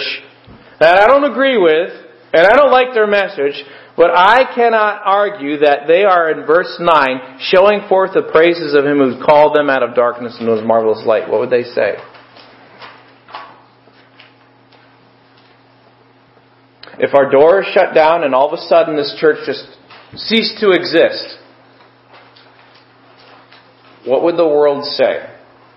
that 0.79 1.01
I 1.01 1.07
don't 1.07 1.29
agree 1.29 1.57
with, 1.57 2.02
And 2.33 2.47
I 2.47 2.55
don't 2.55 2.71
like 2.71 2.95
their 2.95 3.05
message, 3.05 3.63
but 3.95 4.09
I 4.09 4.55
cannot 4.55 5.01
argue 5.05 5.59
that 5.59 5.81
they 5.87 6.03
are 6.03 6.31
in 6.31 6.47
verse 6.47 6.79
9 6.79 7.37
showing 7.39 7.87
forth 7.87 8.15
the 8.15 8.23
praises 8.23 8.73
of 8.73 8.85
Him 8.85 8.97
who 8.97 9.23
called 9.23 9.55
them 9.55 9.69
out 9.69 9.83
of 9.83 9.93
darkness 9.93 10.37
into 10.39 10.51
His 10.55 10.65
marvelous 10.65 11.05
light. 11.05 11.29
What 11.29 11.41
would 11.41 11.51
they 11.51 11.63
say? 11.63 11.97
If 16.97 17.13
our 17.13 17.29
door 17.29 17.61
is 17.61 17.67
shut 17.73 17.93
down 17.93 18.23
and 18.23 18.33
all 18.33 18.47
of 18.47 18.53
a 18.53 18.61
sudden 18.63 18.95
this 18.95 19.15
church 19.19 19.37
just 19.45 19.67
ceased 20.15 20.59
to 20.59 20.71
exist, 20.71 21.37
what 24.05 24.23
would 24.23 24.37
the 24.37 24.47
world 24.47 24.85
say? 24.85 25.29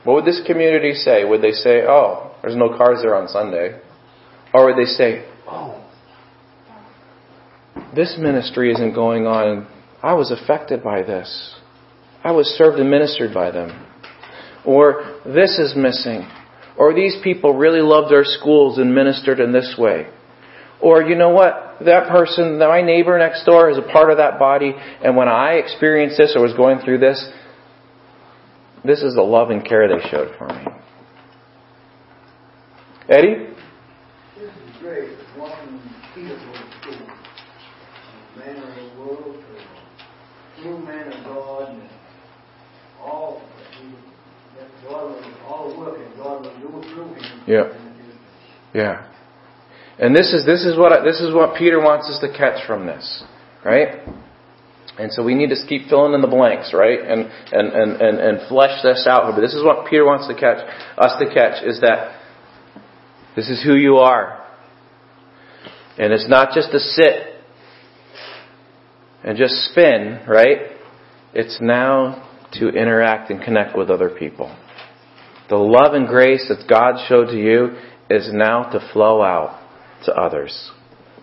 What 0.04 0.14
would 0.14 0.24
this 0.24 0.40
community 0.46 0.94
say? 0.94 1.24
Would 1.24 1.42
they 1.42 1.52
say, 1.52 1.82
oh, 1.86 2.34
there's 2.40 2.56
no 2.56 2.76
cars 2.76 3.00
there 3.02 3.14
on 3.14 3.28
Sunday? 3.28 3.80
Or 4.54 4.66
would 4.66 4.76
they 4.76 4.88
say, 4.88 5.26
oh, 5.48 5.85
this 7.96 8.16
ministry 8.18 8.70
isn't 8.70 8.94
going 8.94 9.26
on. 9.26 9.66
I 10.02 10.14
was 10.14 10.30
affected 10.30 10.84
by 10.84 11.02
this. 11.02 11.56
I 12.22 12.32
was 12.32 12.46
served 12.58 12.78
and 12.78 12.90
ministered 12.90 13.32
by 13.34 13.50
them. 13.50 13.86
Or 14.64 15.20
this 15.24 15.58
is 15.58 15.74
missing. 15.76 16.28
Or 16.76 16.94
these 16.94 17.16
people 17.24 17.54
really 17.54 17.80
loved 17.80 18.12
our 18.12 18.24
schools 18.24 18.78
and 18.78 18.94
ministered 18.94 19.40
in 19.40 19.52
this 19.52 19.74
way. 19.78 20.08
Or 20.80 21.02
you 21.02 21.16
know 21.16 21.30
what? 21.30 21.78
That 21.84 22.08
person, 22.08 22.58
my 22.58 22.82
neighbor 22.82 23.18
next 23.18 23.44
door 23.44 23.70
is 23.70 23.78
a 23.78 23.82
part 23.82 24.10
of 24.10 24.18
that 24.18 24.38
body, 24.38 24.72
and 25.02 25.16
when 25.16 25.28
I 25.28 25.54
experienced 25.54 26.18
this 26.18 26.34
or 26.36 26.42
was 26.42 26.54
going 26.54 26.80
through 26.80 26.98
this, 26.98 27.28
this 28.84 29.02
is 29.02 29.14
the 29.14 29.22
love 29.22 29.50
and 29.50 29.64
care 29.64 29.88
they 29.88 30.08
showed 30.08 30.34
for 30.38 30.48
me. 30.48 30.64
Eddie? 33.08 33.46
This 34.38 34.50
is 34.50 34.76
great. 34.80 35.10
One 35.36 35.82
beautiful 36.14 36.54
school. 36.80 37.06
Man 38.38 38.56
of 38.56 38.74
the 38.74 39.00
world, 39.00 39.44
true 40.62 40.78
man 40.78 41.12
of 41.12 41.24
God, 41.24 41.68
and 41.70 41.82
all, 43.00 43.42
that 44.58 44.68
God 44.88 45.10
will, 45.10 45.46
all 45.46 45.72
the 45.72 45.78
work 45.78 45.98
that 45.98 46.16
God 46.16 46.42
will 46.42 46.82
do 46.82 46.88
through 46.94 47.14
him. 47.14 47.35
Yeah. 47.46 47.72
Yeah. 48.74 49.06
And 49.98 50.14
this 50.14 50.32
is 50.32 50.44
this 50.44 50.64
is 50.66 50.76
what 50.76 50.92
this 51.04 51.20
is 51.20 51.34
what 51.34 51.56
Peter 51.56 51.80
wants 51.80 52.08
us 52.08 52.20
to 52.20 52.28
catch 52.28 52.66
from 52.66 52.86
this, 52.86 53.24
right? 53.64 54.06
And 54.98 55.12
so 55.12 55.22
we 55.22 55.34
need 55.34 55.50
to 55.50 55.56
keep 55.66 55.88
filling 55.88 56.14
in 56.14 56.20
the 56.20 56.28
blanks, 56.28 56.72
right? 56.74 57.00
And 57.00 57.30
and 57.52 57.72
and 57.72 58.00
and, 58.00 58.18
and 58.18 58.48
flesh 58.48 58.82
this 58.82 59.06
out. 59.08 59.34
But 59.34 59.40
this 59.40 59.54
is 59.54 59.64
what 59.64 59.86
Peter 59.88 60.04
wants 60.04 60.26
to 60.28 60.34
catch 60.34 60.58
us 60.98 61.18
to 61.18 61.32
catch 61.32 61.64
is 61.64 61.80
that 61.80 62.20
this 63.34 63.48
is 63.48 63.62
who 63.62 63.74
you 63.74 63.96
are. 63.96 64.44
And 65.98 66.12
it's 66.12 66.28
not 66.28 66.52
just 66.54 66.72
to 66.72 66.78
sit 66.78 67.36
and 69.24 69.36
just 69.38 69.54
spin, 69.70 70.20
right? 70.28 70.76
It's 71.32 71.58
now 71.60 72.28
to 72.54 72.68
interact 72.68 73.30
and 73.30 73.42
connect 73.42 73.76
with 73.76 73.90
other 73.90 74.10
people. 74.10 74.54
The 75.48 75.56
love 75.56 75.94
and 75.94 76.08
grace 76.08 76.48
that 76.48 76.68
God 76.68 77.06
showed 77.08 77.28
to 77.28 77.36
you 77.36 77.76
is 78.10 78.30
now 78.32 78.64
to 78.70 78.90
flow 78.92 79.22
out 79.22 79.62
to 80.04 80.12
others. 80.12 80.70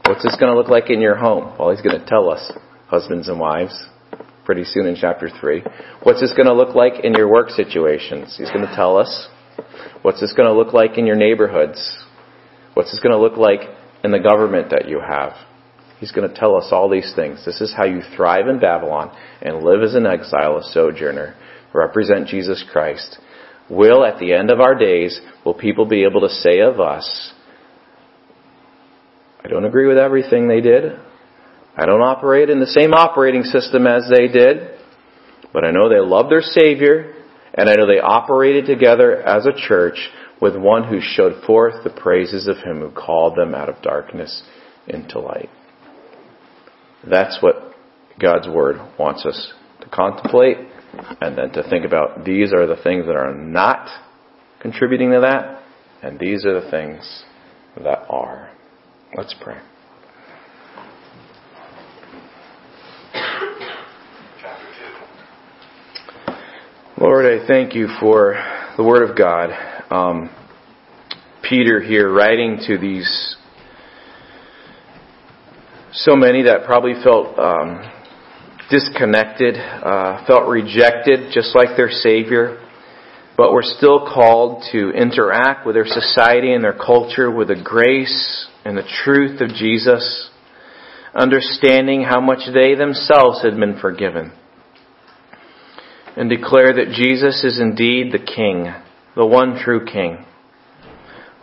What's 0.05 0.23
this 0.23 0.37
going 0.39 0.51
to 0.51 0.57
look 0.57 0.69
like 0.69 0.89
in 0.89 1.01
your 1.01 1.15
home? 1.15 1.55
Well, 1.59 1.71
he's 1.71 1.81
going 1.81 1.99
to 1.99 2.05
tell 2.05 2.29
us, 2.29 2.51
husbands 2.87 3.27
and 3.27 3.39
wives, 3.39 3.85
pretty 4.45 4.63
soon 4.63 4.85
in 4.85 4.95
chapter 4.95 5.29
3. 5.29 5.63
What's 6.03 6.21
this 6.21 6.33
going 6.33 6.47
to 6.47 6.53
look 6.53 6.73
like 6.73 7.03
in 7.03 7.13
your 7.13 7.29
work 7.29 7.49
situations? 7.49 8.35
He's 8.37 8.51
going 8.51 8.65
to 8.65 8.75
tell 8.75 8.97
us. 8.97 9.27
What's 10.03 10.21
this 10.21 10.33
going 10.33 10.47
to 10.47 10.57
look 10.57 10.73
like 10.73 10.97
in 10.97 11.05
your 11.05 11.15
neighborhoods? 11.15 12.03
What's 12.73 12.91
this 12.91 13.01
going 13.01 13.13
to 13.13 13.21
look 13.21 13.37
like 13.37 13.61
in 14.03 14.11
the 14.11 14.19
government 14.19 14.69
that 14.71 14.87
you 14.87 14.99
have? 14.99 15.33
He's 15.99 16.11
going 16.11 16.29
to 16.29 16.35
tell 16.35 16.55
us 16.55 16.69
all 16.71 16.89
these 16.89 17.13
things. 17.15 17.45
This 17.45 17.61
is 17.61 17.73
how 17.75 17.85
you 17.85 18.01
thrive 18.15 18.47
in 18.47 18.59
Babylon 18.59 19.15
and 19.41 19.63
live 19.63 19.83
as 19.83 19.95
an 19.95 20.05
exile, 20.05 20.57
a 20.57 20.63
sojourner, 20.63 21.35
represent 21.73 22.27
Jesus 22.27 22.63
Christ. 22.71 23.19
Will, 23.69 24.05
at 24.05 24.19
the 24.19 24.33
end 24.33 24.51
of 24.51 24.59
our 24.59 24.75
days, 24.75 25.19
will 25.45 25.53
people 25.53 25.85
be 25.85 26.03
able 26.03 26.21
to 26.21 26.29
say 26.29 26.59
of 26.59 26.79
us, 26.79 27.33
I 29.43 29.47
don't 29.47 29.65
agree 29.65 29.87
with 29.87 29.97
everything 29.97 30.47
they 30.47 30.61
did. 30.61 30.99
I 31.75 31.85
don't 31.85 32.01
operate 32.01 32.49
in 32.49 32.59
the 32.59 32.67
same 32.67 32.93
operating 32.93 33.43
system 33.43 33.87
as 33.87 34.09
they 34.09 34.27
did, 34.27 34.79
but 35.51 35.65
I 35.65 35.71
know 35.71 35.89
they 35.89 35.99
love 35.99 36.29
their 36.29 36.41
Savior, 36.41 37.13
and 37.53 37.69
I 37.69 37.75
know 37.75 37.87
they 37.87 37.99
operated 37.99 38.65
together 38.65 39.21
as 39.21 39.45
a 39.45 39.67
church 39.67 40.09
with 40.41 40.55
one 40.55 40.83
who 40.83 40.99
showed 41.01 41.43
forth 41.45 41.83
the 41.83 41.89
praises 41.89 42.47
of 42.47 42.57
Him 42.57 42.79
who 42.79 42.91
called 42.91 43.35
them 43.37 43.55
out 43.55 43.69
of 43.69 43.81
darkness 43.81 44.43
into 44.87 45.19
light. 45.19 45.49
That's 47.09 47.41
what 47.41 47.73
God's 48.19 48.47
Word 48.47 48.77
wants 48.97 49.25
us 49.25 49.53
to 49.81 49.89
contemplate 49.89 50.57
and 51.21 51.37
then 51.37 51.51
to 51.51 51.63
think 51.69 51.85
about 51.85 52.23
these 52.23 52.53
are 52.53 52.67
the 52.67 52.81
things 52.83 53.05
that 53.05 53.15
are 53.15 53.33
not 53.33 53.89
contributing 54.61 55.11
to 55.11 55.21
that, 55.21 55.63
and 56.01 56.19
these 56.19 56.45
are 56.45 56.59
the 56.59 56.69
things 56.69 57.23
that 57.77 58.05
are. 58.09 58.51
Let's 59.15 59.35
pray. 59.41 59.59
Lord, 66.97 67.25
I 67.25 67.45
thank 67.45 67.75
you 67.75 67.87
for 67.99 68.35
the 68.77 68.83
Word 68.83 69.09
of 69.09 69.17
God. 69.17 69.49
Um, 69.89 70.29
Peter 71.41 71.81
here 71.81 72.11
writing 72.11 72.59
to 72.67 72.77
these 72.77 73.35
so 75.91 76.15
many 76.15 76.43
that 76.43 76.65
probably 76.65 76.93
felt 77.03 77.37
um, 77.37 77.83
disconnected, 78.73 79.55
uh, 79.55 80.25
felt 80.25 80.49
rejected, 80.49 81.31
just 81.31 81.55
like 81.55 81.77
their 81.77 81.91
Savior, 81.91 82.57
but 83.37 83.53
were 83.53 83.61
still 83.61 83.99
called 83.99 84.63
to 84.71 84.89
interact 84.89 85.63
with 85.63 85.75
their 85.75 85.85
society 85.85 86.51
and 86.53 86.63
their 86.63 86.73
culture 86.73 87.29
with 87.29 87.49
the 87.49 87.61
grace 87.63 88.47
and 88.65 88.75
the 88.75 88.89
truth 89.03 89.41
of 89.41 89.49
Jesus, 89.49 90.31
understanding 91.13 92.01
how 92.01 92.19
much 92.19 92.39
they 92.51 92.73
themselves 92.73 93.43
had 93.43 93.55
been 93.59 93.77
forgiven, 93.79 94.31
and 96.17 96.27
declare 96.27 96.73
that 96.73 96.95
Jesus 96.95 97.43
is 97.43 97.59
indeed 97.59 98.11
the 98.11 98.17
King, 98.17 98.73
the 99.15 99.25
one 99.25 99.59
true 99.63 99.85
King. 99.85 100.25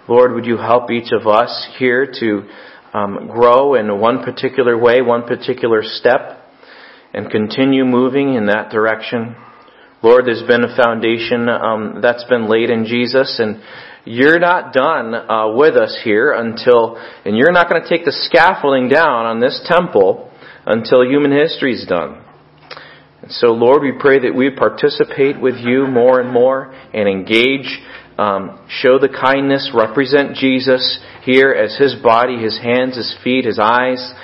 Lord, 0.08 0.34
would 0.34 0.46
you 0.46 0.56
help 0.56 0.90
each 0.90 1.12
of 1.12 1.28
us 1.28 1.68
here 1.78 2.12
to 2.18 2.48
um, 2.92 3.28
grow 3.28 3.74
in 3.74 4.00
one 4.00 4.24
particular 4.24 4.76
way, 4.76 5.00
one 5.00 5.22
particular 5.22 5.82
step, 5.84 6.39
and 7.12 7.30
continue 7.30 7.84
moving 7.84 8.34
in 8.34 8.46
that 8.46 8.70
direction? 8.70 9.36
Lord, 10.02 10.24
there's 10.24 10.42
been 10.46 10.64
a 10.64 10.76
foundation 10.76 11.48
um, 11.48 12.00
that's 12.00 12.24
been 12.24 12.48
laid 12.48 12.70
in 12.70 12.86
Jesus, 12.86 13.38
and 13.38 13.60
you're 14.04 14.38
not 14.38 14.72
done 14.72 15.14
uh, 15.14 15.52
with 15.54 15.76
us 15.76 16.00
here 16.02 16.32
until, 16.32 16.96
and 17.24 17.36
you're 17.36 17.52
not 17.52 17.68
going 17.68 17.82
to 17.82 17.88
take 17.88 18.06
the 18.06 18.12
scaffolding 18.12 18.88
down 18.88 19.26
on 19.26 19.40
this 19.40 19.60
temple 19.66 20.30
until 20.64 21.04
human 21.04 21.32
history 21.32 21.74
is 21.74 21.86
done. 21.86 22.24
And 23.22 23.30
so, 23.30 23.48
Lord, 23.48 23.82
we 23.82 23.92
pray 23.92 24.20
that 24.20 24.34
we 24.34 24.50
participate 24.50 25.38
with 25.38 25.56
you 25.56 25.86
more 25.86 26.20
and 26.20 26.32
more 26.32 26.72
and 26.94 27.06
engage, 27.06 27.78
um, 28.16 28.66
show 28.68 28.98
the 28.98 29.08
kindness, 29.08 29.72
represent 29.74 30.34
Jesus 30.36 30.98
here 31.22 31.52
as 31.52 31.76
his 31.76 31.94
body, 32.02 32.38
his 32.38 32.58
hands, 32.58 32.96
his 32.96 33.14
feet, 33.22 33.44
his 33.44 33.58
eyes. 33.58 34.14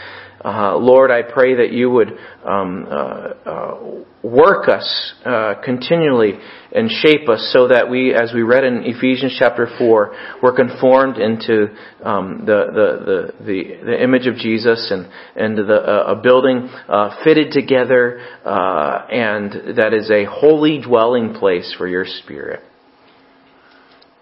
Uh, 0.44 0.76
Lord, 0.76 1.10
I 1.10 1.22
pray 1.22 1.56
that 1.56 1.72
you 1.72 1.90
would 1.90 2.08
um, 2.44 2.86
uh, 2.88 2.94
uh, 2.94 4.04
work 4.22 4.68
us 4.68 5.14
uh, 5.24 5.54
continually 5.64 6.34
and 6.72 6.90
shape 6.90 7.28
us 7.28 7.50
so 7.52 7.68
that 7.68 7.90
we, 7.90 8.14
as 8.14 8.32
we 8.34 8.42
read 8.42 8.64
in 8.64 8.82
Ephesians 8.84 9.34
chapter 9.38 9.66
4, 9.78 10.14
we're 10.42 10.54
conformed 10.54 11.16
into 11.16 11.68
um, 12.04 12.44
the, 12.44 12.66
the, 12.72 13.44
the, 13.44 13.84
the, 13.84 14.02
image 14.02 14.26
of 14.26 14.36
Jesus 14.36 14.90
and, 14.90 15.10
and 15.36 15.56
the, 15.56 15.74
uh, 15.74 16.12
a 16.12 16.16
building 16.16 16.68
uh, 16.88 17.22
fitted 17.24 17.52
together 17.52 18.18
and 18.44 19.76
that 19.76 19.94
is 19.94 20.10
a 20.10 20.24
holy 20.24 20.80
dwelling 20.80 21.34
place 21.34 21.74
for 21.76 21.88
your 21.88 22.04
Spirit. 22.04 22.62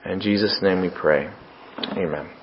In 0.05 0.21
Jesus' 0.21 0.59
name 0.63 0.83
we 0.83 0.91
pray. 0.91 1.31
Amen. 1.97 2.34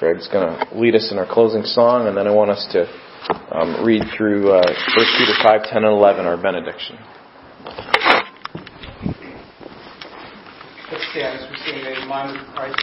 Greg's 0.00 0.28
going 0.28 0.48
to 0.48 0.78
lead 0.80 0.94
us 0.94 1.12
in 1.12 1.18
our 1.18 1.26
closing 1.26 1.62
song, 1.62 2.08
and 2.08 2.16
then 2.16 2.26
I 2.26 2.32
want 2.32 2.50
us 2.50 2.66
to 2.72 2.88
um, 3.54 3.84
read 3.84 4.02
through 4.16 4.48
uh, 4.48 4.64
1 4.64 5.06
Peter 5.18 5.34
5, 5.42 5.62
10, 5.64 5.76
and 5.76 5.92
11, 5.92 6.24
our 6.24 6.40
benediction. 6.40 6.96
Let's 10.90 11.04
stand 11.12 11.38
as 11.38 11.50
we 11.50 11.56
sing 11.68 11.84
reminder 11.84 12.40
of 12.40 12.46
Christ. 12.54 12.78